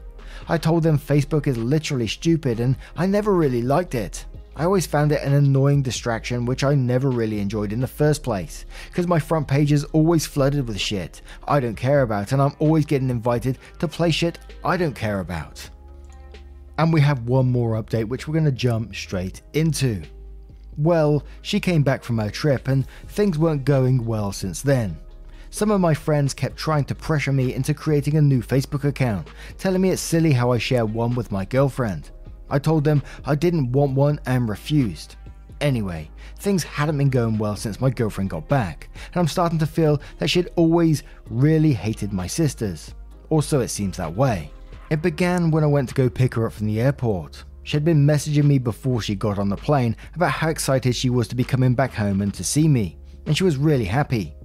I 0.49 0.59
told 0.59 0.83
them 0.83 0.99
Facebook 0.99 1.47
is 1.47 1.57
literally 1.57 2.07
stupid 2.07 2.61
and 2.61 2.77
I 2.97 3.07
never 3.07 3.35
really 3.35 3.63
liked 3.63 3.95
it. 3.95 4.25
I 4.57 4.65
always 4.65 4.87
found 4.87 5.13
it 5.13 5.23
an 5.23 5.33
annoying 5.33 5.83
distraction 5.83 6.45
which 6.45 6.65
I 6.65 6.75
never 6.75 7.09
really 7.09 7.41
enjoyed 7.41 7.73
in 7.73 7.81
the 7.81 7.87
first 7.87 8.23
place, 8.23 8.67
because 8.89 9.07
my 9.07 9.19
front 9.19 9.49
page 9.49 9.73
is 9.73 9.85
always 9.85 10.27
flooded 10.27 10.67
with 10.69 10.79
shit 10.79 11.23
I 11.49 11.61
don't 11.61 11.77
care 11.77 12.03
about, 12.03 12.33
and 12.33 12.43
I'm 12.43 12.55
always 12.59 12.85
getting 12.85 13.11
invited 13.11 13.59
to 13.79 13.89
play 13.89 14.11
shit 14.11 14.39
I 14.65 14.77
don't 14.77 14.95
care 14.95 15.21
about. 15.21 15.71
And 16.79 16.93
we 16.93 17.01
have 17.01 17.29
one 17.29 17.51
more 17.51 17.83
update 17.83 18.09
which 18.09 18.27
we're 18.27 18.35
going 18.35 18.45
to 18.45 18.53
jump 18.53 18.95
straight 18.95 19.41
into. 19.53 20.03
Well, 20.77 21.25
she 21.43 21.61
came 21.61 21.83
back 21.83 22.03
from 22.03 22.19
her 22.19 22.31
trip 22.31 22.69
and 22.69 22.87
things 23.09 23.39
weren't 23.39 23.65
going 23.65 24.05
well 24.05 24.33
since 24.33 24.63
then. 24.63 24.99
Some 25.53 25.73
of 25.73 25.81
my 25.81 25.95
friends 25.95 26.33
kept 26.33 26.57
trying 26.57 26.85
to 26.85 26.95
pressure 26.95 27.33
me 27.33 27.55
into 27.55 27.75
creating 27.75 28.17
a 28.17 28.23
new 28.23 28.41
Facebook 28.41 28.85
account, 28.85 29.27
telling 29.59 29.81
me 29.83 29.91
it's 29.91 30.01
silly 30.01 30.33
how 30.33 30.53
I 30.53 30.59
share 30.59 30.87
one 30.87 31.17
with 31.17 31.33
my 31.33 31.45
girlfriend. 31.45 32.13
I 32.49 32.61
told 32.61 32.85
them 32.85 33.03
I 33.25 33.35
didn't 33.35 33.73
want 33.73 33.97
one 33.97 34.21
and 34.27 34.49
refused. 34.49 35.17
Anyway, 35.61 36.09
things 36.39 36.63
hadn't 36.63 36.99
been 36.99 37.11
going 37.11 37.37
well 37.37 37.57
since 37.57 37.81
my 37.81 37.91
girlfriend 37.91 38.31
got 38.31 38.49
back, 38.49 38.89
and 39.13 39.17
I'm 39.17 39.27
starting 39.27 39.59
to 39.59 39.67
feel 39.67 40.01
that 40.19 40.31
she'd 40.31 40.51
always 40.55 41.03
really 41.29 41.73
hated 41.73 42.13
my 42.13 42.29
sisters. 42.29 42.95
Also, 43.29 43.59
it 43.59 43.69
seems 43.69 43.97
that 43.97 44.15
way. 44.15 44.53
It 44.89 45.03
began 45.03 45.51
when 45.51 45.65
I 45.65 45.69
went 45.69 45.89
to 45.89 45.95
go 45.97 46.09
pick 46.09 46.35
her 46.35 46.47
up 46.47 46.53
from 46.53 46.69
the 46.69 46.81
airport. 46.81 47.45
She 47.65 47.77
had 47.77 47.85
been 47.85 48.07
messaging 48.07 48.45
me 48.45 48.59
before 48.59 49.03
she 49.03 49.17
got 49.17 49.39
on 49.39 49.49
the 49.49 49.57
plane 49.57 49.97
about 50.15 50.31
how 50.31 50.49
excited 50.49 50.95
she 50.95 51.11
was 51.11 51.27
to 51.29 51.37
be 51.37 51.45
coming 51.45 51.75
back 51.75 51.93
home 51.93 52.23
and 52.23 52.33
to 52.35 52.45
see 52.45 52.69
me, 52.69 52.99
and 53.27 53.37
she 53.37 53.45
was 53.45 53.57
really 53.57 53.85
happy. 53.85 54.37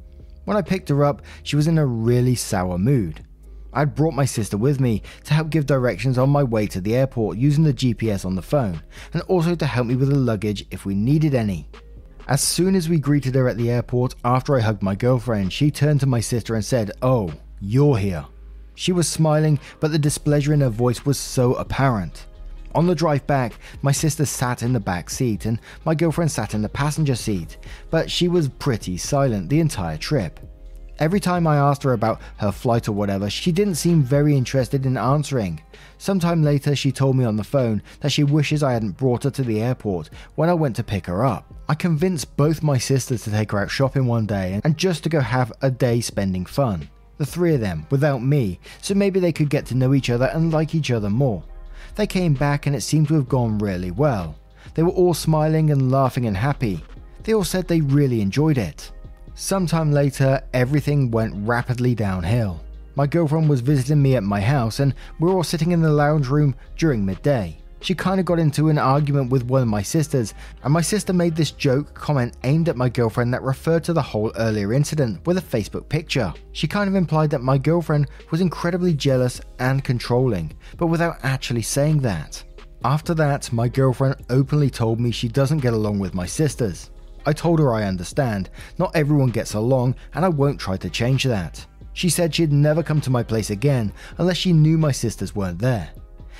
When 0.46 0.58
I 0.58 0.62
picked 0.62 0.90
her 0.90 1.04
up, 1.04 1.24
she 1.44 1.56
was 1.56 1.68
in 1.68 1.78
a 1.78 1.86
really 1.86 2.36
sour 2.36 2.78
mood. 2.78 3.26
I'd 3.74 3.94
brought 3.94 4.14
my 4.14 4.26
sister 4.26 4.56
with 4.56 4.80
me 4.80 5.02
to 5.26 5.34
help 5.34 5.50
give 5.50 5.66
directions 5.66 6.18
on 6.18 6.30
my 6.30 6.44
way 6.44 6.66
to 6.68 6.80
the 6.80 6.96
airport 6.96 7.38
using 7.38 7.66
the 7.66 7.74
GPS 7.74 8.26
on 8.26 8.36
the 8.36 8.42
phone, 8.42 8.82
and 9.12 9.22
also 9.24 9.54
to 9.54 9.66
help 9.66 9.86
me 9.86 9.96
with 9.96 10.10
the 10.10 10.16
luggage 10.16 10.66
if 10.72 10.86
we 10.86 10.96
needed 10.96 11.36
any. 11.36 11.68
As 12.28 12.42
soon 12.42 12.74
as 12.76 12.88
we 12.88 12.98
greeted 12.98 13.36
her 13.36 13.50
at 13.50 13.58
the 13.58 13.70
airport 13.70 14.16
after 14.24 14.56
I 14.56 14.62
hugged 14.62 14.82
my 14.82 14.96
girlfriend, 14.96 15.52
she 15.52 15.70
turned 15.70 16.00
to 16.00 16.06
my 16.06 16.22
sister 16.22 16.56
and 16.56 16.64
said, 16.64 16.92
Oh, 17.02 17.34
you're 17.60 17.98
here. 17.98 18.26
She 18.76 18.92
was 18.92 19.08
smiling, 19.08 19.60
but 19.80 19.92
the 19.92 20.00
displeasure 20.00 20.54
in 20.54 20.62
her 20.62 20.70
voice 20.70 21.06
was 21.06 21.18
so 21.18 21.54
apparent. 21.56 22.28
On 22.76 22.88
the 22.88 22.94
drive 22.94 23.26
back, 23.26 23.54
my 23.82 23.94
sister 23.94 24.26
sat 24.26 24.62
in 24.62 24.74
the 24.74 24.82
back 24.82 25.10
seat 25.10 25.46
and 25.46 25.62
my 25.86 25.96
girlfriend 25.96 26.30
sat 26.30 26.54
in 26.54 26.62
the 26.62 26.68
passenger 26.68 27.16
seat, 27.16 27.56
but 27.90 28.12
she 28.12 28.28
was 28.28 28.50
pretty 28.50 28.98
silent 28.98 29.48
the 29.48 29.62
entire 29.62 29.98
trip. 29.98 30.42
Every 31.00 31.22
time 31.22 31.48
I 31.48 31.56
asked 31.56 31.84
her 31.84 31.94
about 31.94 32.20
her 32.38 32.52
flight 32.52 32.90
or 32.90 32.92
whatever, 32.92 33.30
she 33.30 33.54
didn't 33.54 33.76
seem 33.76 34.04
very 34.04 34.36
interested 34.36 34.86
in 34.86 34.98
answering. 34.98 35.62
Sometime 36.00 36.44
later, 36.44 36.76
she 36.76 36.92
told 36.92 37.16
me 37.16 37.24
on 37.24 37.38
the 37.38 37.46
phone 37.46 37.82
that 38.02 38.12
she 38.12 38.26
wishes 38.26 38.62
I 38.62 38.74
hadn't 38.74 38.98
brought 38.98 39.24
her 39.24 39.32
to 39.32 39.44
the 39.44 39.62
airport 39.62 40.10
when 40.36 40.50
I 40.50 40.54
went 40.54 40.76
to 40.76 40.84
pick 40.84 41.06
her 41.06 41.24
up. 41.24 41.54
I 41.70 41.76
convinced 41.76 42.36
both 42.36 42.62
my 42.62 42.78
sisters 42.78 43.24
to 43.24 43.32
take 43.32 43.54
her 43.54 43.60
out 43.60 43.72
shopping 43.72 44.06
one 44.06 44.26
day 44.26 44.60
and 44.66 44.78
just 44.78 45.04
to 45.04 45.10
go 45.10 45.22
have 45.22 45.54
a 45.62 45.72
day 45.72 46.02
spending 46.02 46.46
fun. 46.46 46.90
The 47.20 47.26
three 47.26 47.54
of 47.54 47.62
them, 47.62 47.88
without 47.90 48.22
me, 48.22 48.60
so 48.82 48.94
maybe 48.94 49.22
they 49.22 49.32
could 49.32 49.50
get 49.50 49.66
to 49.68 49.76
know 49.76 49.94
each 49.94 50.10
other 50.10 50.26
and 50.26 50.52
like 50.52 50.76
each 50.76 50.92
other 50.92 51.10
more. 51.10 51.42
They 51.96 52.08
came 52.08 52.34
back 52.34 52.66
and 52.66 52.76
it 52.76 52.82
seemed 52.82 53.08
to 53.10 53.14
have 53.16 53.30
gone 53.30 53.60
really 53.60 53.92
well. 53.92 54.36
They 54.74 54.84
were 54.84 54.90
all 54.90 55.14
smiling 55.14 55.70
and 55.70 55.92
laughing 55.92 56.26
and 56.26 56.36
happy. 56.36 56.84
They 57.24 57.34
all 57.34 57.44
said 57.44 57.68
they 57.68 57.82
really 57.82 58.22
enjoyed 58.22 58.58
it. 58.58 58.92
Sometime 59.36 59.92
later, 59.92 60.42
everything 60.54 61.12
went 61.12 61.48
rapidly 61.48 61.96
downhill. 61.96 62.62
My 62.96 63.08
girlfriend 63.08 63.50
was 63.50 63.62
visiting 63.62 64.02
me 64.02 64.16
at 64.16 64.24
my 64.24 64.42
house 64.42 64.80
and 64.80 64.94
we 65.20 65.28
were 65.28 65.36
all 65.36 65.44
sitting 65.44 65.72
in 65.72 65.82
the 65.82 65.92
lounge 65.92 66.28
room 66.28 66.56
during 66.78 67.06
midday 67.06 67.58
she 67.86 67.94
kind 67.94 68.20
of 68.20 68.26
got 68.26 68.40
into 68.40 68.70
an 68.70 68.80
argument 68.80 69.30
with 69.30 69.44
one 69.44 69.62
of 69.62 69.68
my 69.68 69.84
sisters, 69.84 70.34
and 70.64 70.74
my 70.74 70.82
sister 70.82 71.14
made 71.14 71.36
this 71.36 71.52
joke 71.52 71.94
comment 71.94 72.36
aimed 72.44 72.68
at 72.68 72.76
my 72.76 72.90
girlfriend 72.90 73.32
that 73.32 73.44
referred 73.44 73.84
to 73.84 73.94
the 73.94 74.02
whole 74.02 74.32
earlier 74.38 74.74
incident 74.74 75.24
with 75.28 75.38
a 75.38 75.42
Facebook 75.42 75.88
picture. 75.88 76.34
She 76.52 76.68
kind 76.68 76.90
of 76.90 76.96
implied 76.96 77.30
that 77.30 77.44
my 77.44 77.60
girlfriend 77.60 78.08
was 78.32 78.42
incredibly 78.42 78.96
jealous 78.96 79.40
and 79.60 79.84
controlling, 79.84 80.54
but 80.78 80.88
without 80.88 81.20
actually 81.22 81.62
saying 81.62 82.00
that. 82.00 82.44
After 82.84 83.14
that, 83.14 83.54
my 83.54 83.68
girlfriend 83.68 84.16
openly 84.32 84.72
told 84.72 85.00
me 85.00 85.12
she 85.12 85.28
doesn't 85.28 85.60
get 85.60 85.76
along 85.76 86.00
with 86.00 86.16
my 86.16 86.26
sisters. 86.26 86.90
I 87.28 87.34
told 87.34 87.60
her 87.60 87.72
I 87.72 87.84
understand, 87.84 88.50
not 88.80 88.96
everyone 88.96 89.30
gets 89.30 89.54
along, 89.54 89.94
and 90.16 90.26
I 90.26 90.30
won't 90.30 90.60
try 90.60 90.78
to 90.78 90.90
change 90.90 91.24
that. 91.26 91.64
She 91.94 92.10
said 92.10 92.34
she'd 92.34 92.52
never 92.52 92.82
come 92.82 93.00
to 93.02 93.12
my 93.12 93.22
place 93.22 93.52
again 93.52 93.94
unless 94.18 94.38
she 94.38 94.54
knew 94.54 94.80
my 94.80 94.92
sisters 94.92 95.36
weren't 95.36 95.60
there. 95.60 95.92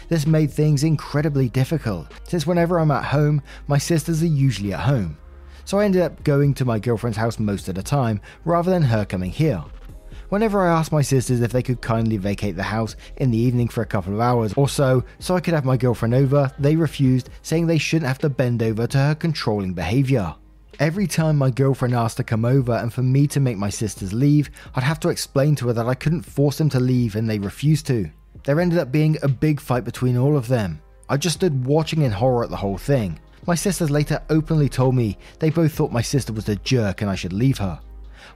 This 0.08 0.28
made 0.28 0.52
things 0.52 0.84
incredibly 0.84 1.50
difficult, 1.50 2.08
since 2.28 2.46
whenever 2.46 2.80
I'm 2.80 2.92
at 2.92 3.06
home, 3.06 3.42
my 3.68 3.78
sisters 3.78 4.22
are 4.22 4.28
usually 4.28 4.74
at 4.74 4.82
home. 4.82 5.18
So 5.66 5.80
I 5.80 5.86
ended 5.86 6.04
up 6.04 6.24
going 6.24 6.54
to 6.56 6.66
my 6.66 6.78
girlfriend's 6.78 7.18
house 7.18 7.40
most 7.40 7.68
of 7.68 7.76
the 7.76 7.82
time, 7.82 8.22
rather 8.44 8.70
than 8.70 8.84
her 8.84 9.04
coming 9.04 9.32
here. 9.32 9.64
Whenever 10.30 10.62
I 10.62 10.78
asked 10.78 10.92
my 10.92 11.02
sisters 11.02 11.42
if 11.42 11.52
they 11.52 11.64
could 11.64 11.82
kindly 11.82 12.18
vacate 12.18 12.56
the 12.56 12.64
house 12.64 12.96
in 13.18 13.32
the 13.32 13.38
evening 13.38 13.68
for 13.68 13.82
a 13.82 13.86
couple 13.86 14.14
of 14.14 14.20
hours 14.20 14.54
or 14.56 14.70
so, 14.70 15.04
so 15.20 15.36
I 15.36 15.40
could 15.40 15.54
have 15.54 15.66
my 15.66 15.78
girlfriend 15.78 16.14
over, 16.14 16.52
they 16.60 16.76
refused, 16.76 17.30
saying 17.42 17.66
they 17.66 17.78
shouldn't 17.78 18.08
have 18.08 18.20
to 18.20 18.30
bend 18.30 18.62
over 18.62 18.86
to 18.88 18.98
her 18.98 19.16
controlling 19.16 19.74
behaviour. 19.74 20.36
Every 20.80 21.08
time 21.08 21.38
my 21.38 21.52
girlfriend 21.52 21.96
asked 21.96 22.18
to 22.18 22.24
come 22.24 22.44
over 22.44 22.74
and 22.74 22.94
for 22.94 23.02
me 23.02 23.28
to 23.28 23.40
make 23.40 23.58
my 23.58 23.70
sisters 23.70 24.14
leave, 24.14 24.50
I'd 24.76 24.84
have 24.84 25.00
to 25.02 25.10
explain 25.10 25.56
to 25.56 25.68
her 25.68 25.74
that 25.74 25.88
I 25.88 25.96
couldn't 25.96 26.24
force 26.24 26.58
them 26.58 26.70
to 26.70 26.80
leave 26.80 27.16
and 27.16 27.30
they 27.30 27.40
refused 27.40 27.88
to. 27.88 28.10
There 28.46 28.60
ended 28.60 28.78
up 28.78 28.92
being 28.92 29.18
a 29.24 29.28
big 29.28 29.60
fight 29.60 29.84
between 29.84 30.18
all 30.18 30.38
of 30.38 30.48
them. 30.48 30.80
I 31.10 31.18
just 31.18 31.38
stood 31.38 31.66
watching 31.66 32.04
in 32.04 32.12
horror 32.12 32.44
at 32.44 32.52
the 32.52 32.56
whole 32.56 32.78
thing. 32.78 33.20
My 33.48 33.56
sisters 33.56 33.90
later 33.90 34.22
openly 34.30 34.70
told 34.70 34.94
me 34.94 35.18
they 35.40 35.50
both 35.50 35.74
thought 35.74 35.92
my 35.92 36.02
sister 36.02 36.32
was 36.32 36.48
a 36.48 36.56
jerk 36.58 37.02
and 37.02 37.10
I 37.10 37.16
should 37.16 37.34
leave 37.34 37.58
her. 37.58 37.80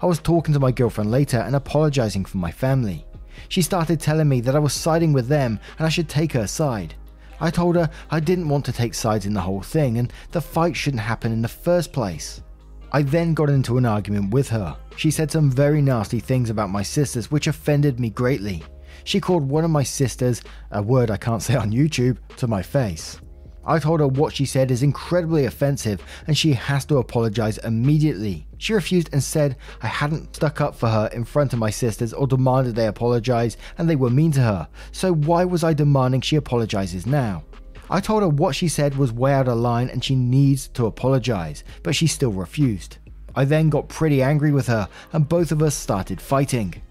I 0.01 0.07
was 0.07 0.17
talking 0.19 0.53
to 0.53 0.59
my 0.59 0.71
girlfriend 0.71 1.11
later 1.11 1.37
and 1.37 1.55
apologizing 1.55 2.25
for 2.25 2.37
my 2.37 2.49
family. 2.49 3.05
She 3.49 3.61
started 3.61 3.99
telling 3.99 4.27
me 4.27 4.41
that 4.41 4.55
I 4.55 4.59
was 4.59 4.73
siding 4.73 5.13
with 5.13 5.27
them 5.27 5.59
and 5.77 5.85
I 5.85 5.89
should 5.89 6.09
take 6.09 6.33
her 6.33 6.47
side. 6.47 6.95
I 7.39 7.51
told 7.51 7.75
her 7.75 7.89
I 8.09 8.19
didn't 8.19 8.49
want 8.49 8.65
to 8.65 8.73
take 8.73 8.95
sides 8.95 9.27
in 9.27 9.33
the 9.33 9.41
whole 9.41 9.61
thing 9.61 9.99
and 9.99 10.11
the 10.31 10.41
fight 10.41 10.75
shouldn't 10.75 11.01
happen 11.01 11.31
in 11.31 11.43
the 11.43 11.47
first 11.47 11.93
place. 11.93 12.41
I 12.91 13.03
then 13.03 13.35
got 13.35 13.51
into 13.51 13.77
an 13.77 13.85
argument 13.85 14.33
with 14.33 14.49
her. 14.49 14.75
She 14.95 15.11
said 15.11 15.29
some 15.29 15.51
very 15.51 15.83
nasty 15.83 16.19
things 16.19 16.49
about 16.49 16.71
my 16.71 16.81
sisters, 16.81 17.29
which 17.29 17.45
offended 17.45 17.99
me 17.99 18.09
greatly. 18.09 18.63
She 19.03 19.19
called 19.19 19.49
one 19.49 19.63
of 19.63 19.71
my 19.71 19.83
sisters, 19.83 20.41
a 20.71 20.81
word 20.81 21.11
I 21.11 21.17
can't 21.17 21.41
say 21.41 21.55
on 21.55 21.71
YouTube, 21.71 22.17
to 22.37 22.47
my 22.47 22.61
face. 22.61 23.19
I 23.65 23.77
told 23.77 23.99
her 23.99 24.07
what 24.07 24.33
she 24.33 24.45
said 24.45 24.71
is 24.71 24.81
incredibly 24.81 25.45
offensive 25.45 26.01
and 26.25 26.35
she 26.35 26.53
has 26.53 26.85
to 26.85 26.97
apologize 26.97 27.59
immediately. 27.59 28.47
She 28.57 28.73
refused 28.73 29.09
and 29.11 29.21
said 29.21 29.57
I 29.83 29.87
hadn't 29.87 30.35
stuck 30.35 30.59
up 30.59 30.75
for 30.75 30.89
her 30.89 31.07
in 31.13 31.23
front 31.23 31.53
of 31.53 31.59
my 31.59 31.69
sisters 31.69 32.11
or 32.11 32.25
demanded 32.25 32.75
they 32.75 32.87
apologize 32.87 33.57
and 33.77 33.87
they 33.87 33.95
were 33.95 34.09
mean 34.09 34.31
to 34.31 34.41
her, 34.41 34.67
so 34.91 35.13
why 35.13 35.45
was 35.45 35.63
I 35.63 35.73
demanding 35.73 36.21
she 36.21 36.35
apologizes 36.35 37.05
now? 37.05 37.43
I 37.91 37.99
told 37.99 38.23
her 38.23 38.29
what 38.29 38.55
she 38.55 38.67
said 38.67 38.95
was 38.95 39.11
way 39.11 39.33
out 39.33 39.47
of 39.47 39.57
line 39.57 39.89
and 39.89 40.03
she 40.03 40.15
needs 40.15 40.67
to 40.69 40.87
apologize, 40.87 41.63
but 41.83 41.95
she 41.95 42.07
still 42.07 42.31
refused. 42.31 42.97
I 43.35 43.45
then 43.45 43.69
got 43.69 43.87
pretty 43.87 44.23
angry 44.23 44.51
with 44.51 44.65
her 44.67 44.87
and 45.13 45.29
both 45.29 45.51
of 45.51 45.61
us 45.61 45.75
started 45.75 46.19
fighting. 46.19 46.81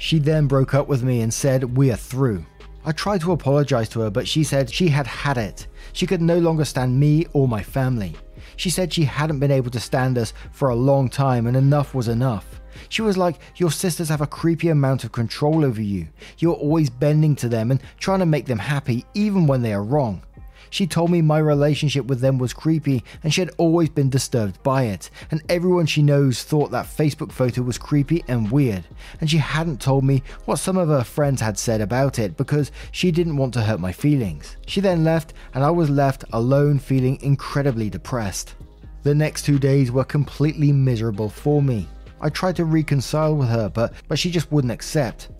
She 0.00 0.18
then 0.18 0.46
broke 0.46 0.72
up 0.72 0.88
with 0.88 1.02
me 1.02 1.20
and 1.20 1.32
said 1.32 1.76
we 1.76 1.92
are 1.92 1.96
through. 1.96 2.46
I 2.86 2.92
tried 2.92 3.20
to 3.20 3.32
apologize 3.32 3.86
to 3.90 4.00
her, 4.00 4.10
but 4.10 4.26
she 4.26 4.42
said 4.44 4.70
she 4.70 4.88
had 4.88 5.06
had 5.06 5.36
it. 5.36 5.66
She 5.92 6.06
could 6.06 6.22
no 6.22 6.38
longer 6.38 6.64
stand 6.64 6.98
me 6.98 7.26
or 7.34 7.46
my 7.46 7.62
family. 7.62 8.16
She 8.56 8.70
said 8.70 8.90
she 8.90 9.04
hadn't 9.04 9.40
been 9.40 9.50
able 9.50 9.70
to 9.72 9.78
stand 9.78 10.16
us 10.16 10.32
for 10.52 10.70
a 10.70 10.74
long 10.74 11.10
time 11.10 11.46
and 11.46 11.54
enough 11.54 11.94
was 11.94 12.08
enough. 12.08 12.62
She 12.88 13.02
was 13.02 13.18
like, 13.18 13.40
Your 13.56 13.70
sisters 13.70 14.08
have 14.08 14.22
a 14.22 14.26
creepy 14.26 14.70
amount 14.70 15.04
of 15.04 15.12
control 15.12 15.66
over 15.66 15.82
you. 15.82 16.08
You're 16.38 16.54
always 16.54 16.88
bending 16.88 17.36
to 17.36 17.50
them 17.50 17.70
and 17.70 17.82
trying 17.98 18.20
to 18.20 18.26
make 18.26 18.46
them 18.46 18.58
happy, 18.58 19.04
even 19.12 19.46
when 19.46 19.60
they 19.60 19.74
are 19.74 19.84
wrong. 19.84 20.22
She 20.70 20.86
told 20.86 21.10
me 21.10 21.20
my 21.20 21.38
relationship 21.38 22.06
with 22.06 22.20
them 22.20 22.38
was 22.38 22.52
creepy 22.52 23.04
and 23.22 23.34
she 23.34 23.40
had 23.40 23.50
always 23.58 23.88
been 23.88 24.08
disturbed 24.08 24.62
by 24.62 24.84
it, 24.84 25.10
and 25.30 25.42
everyone 25.48 25.86
she 25.86 26.00
knows 26.00 26.44
thought 26.44 26.70
that 26.70 26.86
Facebook 26.86 27.32
photo 27.32 27.62
was 27.62 27.76
creepy 27.76 28.24
and 28.28 28.50
weird, 28.50 28.84
and 29.20 29.28
she 29.28 29.38
hadn't 29.38 29.80
told 29.80 30.04
me 30.04 30.22
what 30.44 30.60
some 30.60 30.78
of 30.78 30.88
her 30.88 31.04
friends 31.04 31.40
had 31.40 31.58
said 31.58 31.80
about 31.80 32.18
it 32.18 32.36
because 32.36 32.70
she 32.92 33.10
didn't 33.10 33.36
want 33.36 33.52
to 33.54 33.62
hurt 33.62 33.80
my 33.80 33.92
feelings. 33.92 34.56
She 34.66 34.80
then 34.80 35.02
left, 35.02 35.34
and 35.54 35.64
I 35.64 35.70
was 35.70 35.90
left 35.90 36.24
alone 36.32 36.78
feeling 36.78 37.20
incredibly 37.20 37.90
depressed. 37.90 38.54
The 39.02 39.14
next 39.14 39.42
two 39.42 39.58
days 39.58 39.90
were 39.90 40.04
completely 40.04 40.72
miserable 40.72 41.28
for 41.28 41.60
me. 41.60 41.88
I 42.20 42.28
tried 42.28 42.56
to 42.56 42.64
reconcile 42.64 43.34
with 43.34 43.48
her, 43.48 43.68
but, 43.68 43.94
but 44.08 44.18
she 44.18 44.30
just 44.30 44.52
wouldn't 44.52 44.72
accept. 44.72 45.30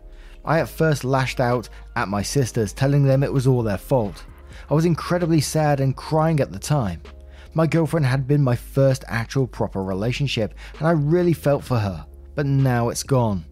I 0.45 0.61
at 0.61 0.69
first 0.69 1.05
lashed 1.05 1.41
out 1.41 1.69
at 1.95 2.09
my 2.09 2.23
sisters, 2.23 2.73
telling 2.73 3.05
them 3.05 3.23
it 3.23 3.33
was 3.33 3.47
all 3.47 3.63
their 3.63 3.79
fault. 3.79 4.25
I 4.69 4.75
was 4.75 4.85
incredibly 4.85 5.41
sad 5.41 5.81
and 5.81 5.97
crying 5.97 6.41
at 6.41 6.53
the 6.53 6.59
time. 6.59 7.03
My 7.55 7.67
girlfriend 7.67 8.07
had 8.07 8.27
been 8.27 8.43
my 8.43 8.57
first 8.57 9.05
actual 9.09 9.47
proper 9.47 9.83
relationship, 9.83 10.55
and 10.79 10.87
I 10.87 10.93
really 10.93 11.33
felt 11.33 11.65
for 11.65 11.79
her, 11.79 12.07
but 12.35 12.47
now 12.47 12.89
it's 12.89 13.03
gone. 13.03 13.45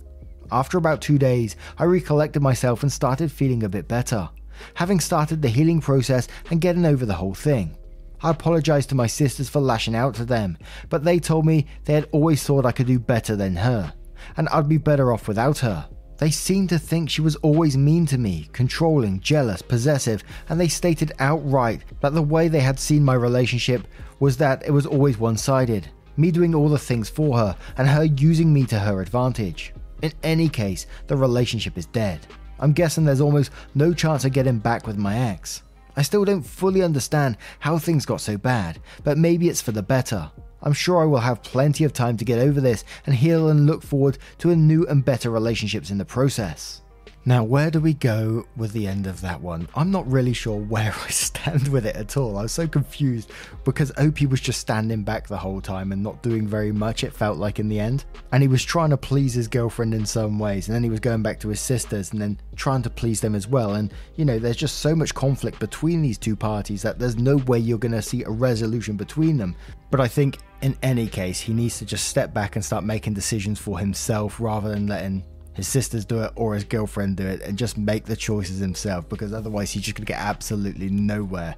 After 0.51 0.79
about 0.79 1.03
two 1.03 1.19
days, 1.19 1.57
I 1.79 1.85
recollected 1.85 2.43
myself 2.43 2.83
and 2.83 2.93
started 2.93 3.33
feeling 3.33 3.65
a 3.65 3.69
bit 3.69 3.89
better, 3.89 4.29
having 4.75 5.01
started 5.01 5.43
the 5.43 5.49
healing 5.49 5.81
process 5.81 6.29
and 6.51 6.61
getting 6.61 6.87
over 6.87 7.05
the 7.05 7.15
whole 7.15 7.35
thing. 7.35 7.77
I 8.23 8.31
apologized 8.31 8.89
to 8.89 8.95
my 8.95 9.07
sisters 9.07 9.49
for 9.49 9.61
lashing 9.61 9.95
out 9.95 10.15
to 10.17 10.25
them, 10.25 10.59
but 10.89 11.05
they 11.05 11.19
told 11.19 11.47
me 11.47 11.67
they 11.85 11.95
had 11.95 12.09
always 12.13 12.43
thought 12.43 12.67
I 12.67 12.73
could 12.73 12.87
do 12.87 12.99
better 12.99 13.37
than 13.37 13.57
her, 13.57 13.93
and 14.37 14.49
I'd 14.49 14.69
be 14.69 14.79
better 14.79 15.13
off 15.13 15.29
without 15.29 15.59
her. 15.59 15.89
They 16.19 16.33
seemed 16.33 16.69
to 16.71 16.79
think 16.81 17.09
she 17.09 17.21
was 17.21 17.37
always 17.37 17.77
mean 17.77 18.05
to 18.07 18.19
me, 18.19 18.49
controlling, 18.53 19.21
jealous, 19.21 19.63
possessive, 19.63 20.25
and 20.49 20.61
they 20.61 20.67
stated 20.67 21.13
outright 21.21 21.83
that 22.01 22.13
the 22.13 22.23
way 22.23 22.49
they 22.49 22.61
had 22.61 22.81
seen 22.81 23.05
my 23.05 23.15
relationship 23.15 23.87
was 24.19 24.37
that 24.39 24.67
it 24.67 24.73
was 24.73 24.85
always 24.85 25.17
one 25.17 25.37
sided, 25.37 25.89
me 26.17 26.33
doing 26.33 26.57
all 26.57 26.69
the 26.69 26.79
things 26.79 27.09
for 27.09 27.39
her 27.39 27.57
and 27.77 27.89
her 27.89 28.05
using 28.05 28.53
me 28.53 28.65
to 28.67 28.79
her 28.81 29.01
advantage. 29.01 29.73
In 30.03 30.13
any 30.25 30.49
case, 30.49 30.87
the 31.07 31.17
relationship 31.17 31.79
is 31.79 31.87
dead. 31.87 32.27
I'm 32.59 32.73
guessing 32.73 33.05
there's 33.05 33.21
almost 33.21 33.53
no 33.77 33.95
chance 33.95 34.25
of 34.25 34.33
getting 34.33 34.59
back 34.59 34.89
with 34.89 34.97
my 34.97 35.17
ex. 35.17 35.63
I 35.97 36.03
still 36.03 36.25
don't 36.25 36.43
fully 36.43 36.83
understand 36.83 37.37
how 37.61 37.79
things 37.79 38.07
got 38.07 38.21
so 38.21 38.37
bad, 38.37 38.81
but 39.05 39.19
maybe 39.19 39.49
it's 39.49 39.63
for 39.63 39.73
the 39.73 39.83
better. 39.83 40.31
I'm 40.63 40.73
sure 40.73 41.03
I 41.03 41.07
will 41.07 41.21
have 41.21 41.43
plenty 41.43 41.85
of 41.85 41.93
time 41.93 42.17
to 42.17 42.25
get 42.25 42.39
over 42.39 42.61
this 42.61 42.85
and 43.07 43.15
heal 43.15 43.49
and 43.49 43.67
look 43.67 43.83
forward 43.83 44.19
to 44.39 44.51
a 44.51 44.57
new 44.57 44.87
and 44.87 45.05
better 45.05 45.31
relationships 45.31 45.91
in 45.91 45.99
the 45.99 46.05
process. 46.05 46.83
Now, 47.29 47.45
where 47.45 47.71
do 47.71 47.79
we 47.79 47.93
go 47.93 48.47
with 48.57 48.73
the 48.73 48.87
end 48.87 49.07
of 49.07 49.21
that 49.21 49.43
one? 49.43 49.69
I'm 49.75 49.91
not 49.91 50.11
really 50.11 50.33
sure 50.33 50.59
where 50.59 50.95
I 51.05 51.11
stand 51.11 51.69
with 51.69 51.85
it 51.85 51.95
at 51.95 52.17
all. 52.17 52.39
I 52.39 52.43
was 52.43 52.53
so 52.53 52.67
confused 52.67 53.31
because 53.65 53.93
OP 53.99 54.23
was 54.23 54.41
just 54.41 54.63
standing 54.63 55.03
back 55.03 55.29
the 55.29 55.37
whole 55.37 55.61
time 55.61 55.93
and 55.93 56.03
not 56.03 56.23
doing 56.23 56.47
very 56.47 56.73
much, 56.73 57.05
it 57.05 57.13
felt 57.13 57.37
like 57.37 57.59
in 57.59 57.69
the 57.69 57.81
end. 57.81 58.07
And 58.33 58.43
he 58.43 58.49
was 58.49 58.65
trying 58.65 58.89
to 58.89 58.97
please 58.97 59.35
his 59.35 59.47
girlfriend 59.47 59.93
in 59.93 60.07
some 60.07 60.39
ways, 60.39 60.69
and 60.69 60.75
then 60.75 60.83
he 60.83 60.89
was 60.89 61.01
going 61.01 61.23
back 61.23 61.39
to 61.41 61.51
his 61.51 61.61
sisters 61.61 62.13
and 62.13 62.23
then 62.23 62.41
trying 62.57 62.81
to 62.81 62.89
please 62.89 63.21
them 63.21 63.35
as 63.35 63.47
well. 63.47 63.75
And, 63.75 63.93
you 64.17 64.25
know, 64.25 64.39
there's 64.39 64.57
just 64.57 64.79
so 64.79 64.97
much 64.97 65.15
conflict 65.15 65.59
between 65.59 66.01
these 66.01 66.17
two 66.17 66.35
parties 66.35 66.81
that 66.81 66.99
there's 66.99 67.19
no 67.19 67.37
way 67.37 67.59
you're 67.59 67.77
going 67.77 67.93
to 67.93 68.01
see 68.01 68.23
a 68.23 68.31
resolution 68.31 68.97
between 68.97 69.37
them. 69.37 69.55
But 69.91 70.01
I 70.01 70.09
think 70.09 70.39
in 70.63 70.79
any 70.83 71.07
case, 71.07 71.41
he 71.41 71.53
needs 71.53 71.77
to 71.81 71.85
just 71.85 72.09
step 72.09 72.33
back 72.33 72.57
and 72.57 72.65
start 72.65 72.85
making 72.85 73.13
decisions 73.13 73.59
for 73.59 73.79
himself 73.79 74.41
rather 74.41 74.71
than 74.71 74.87
letting 74.87 75.25
his 75.59 75.67
sisters 75.67 76.05
do 76.05 76.23
it 76.23 76.31
or 76.37 76.55
his 76.55 76.63
girlfriend 76.63 77.17
do 77.17 77.27
it 77.27 77.43
and 77.43 77.59
just 77.59 77.77
make 77.77 78.05
the 78.05 78.15
choices 78.15 78.61
himself 78.61 79.09
because 79.09 79.33
otherwise 79.33 79.73
he's 79.73 79.83
just 79.83 79.97
going 79.97 80.07
to 80.07 80.13
get 80.13 80.21
absolutely 80.21 80.89
nowhere. 80.89 81.57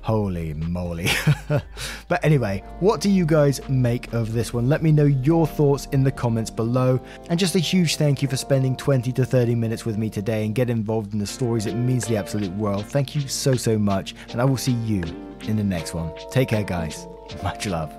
Holy 0.00 0.54
moly. 0.54 1.08
but 2.08 2.24
anyway, 2.24 2.64
what 2.80 3.02
do 3.02 3.10
you 3.10 3.26
guys 3.26 3.60
make 3.68 4.10
of 4.14 4.32
this 4.32 4.54
one? 4.54 4.70
Let 4.70 4.82
me 4.82 4.90
know 4.90 5.04
your 5.04 5.46
thoughts 5.46 5.86
in 5.92 6.02
the 6.02 6.10
comments 6.10 6.50
below. 6.50 6.98
And 7.28 7.38
just 7.38 7.56
a 7.56 7.58
huge 7.58 7.96
thank 7.96 8.22
you 8.22 8.28
for 8.28 8.38
spending 8.38 8.74
20 8.74 9.12
to 9.12 9.26
30 9.26 9.54
minutes 9.54 9.84
with 9.84 9.98
me 9.98 10.08
today 10.08 10.46
and 10.46 10.54
get 10.54 10.70
involved 10.70 11.12
in 11.12 11.18
the 11.18 11.26
stories. 11.26 11.66
It 11.66 11.74
means 11.74 12.06
the 12.06 12.16
absolute 12.16 12.52
world. 12.52 12.86
Thank 12.86 13.14
you 13.14 13.28
so, 13.28 13.54
so 13.54 13.78
much. 13.78 14.14
And 14.30 14.40
I 14.40 14.46
will 14.46 14.56
see 14.56 14.72
you 14.72 15.02
in 15.42 15.56
the 15.56 15.64
next 15.64 15.92
one. 15.92 16.10
Take 16.30 16.48
care, 16.48 16.64
guys. 16.64 17.06
Much 17.42 17.66
love. 17.66 17.94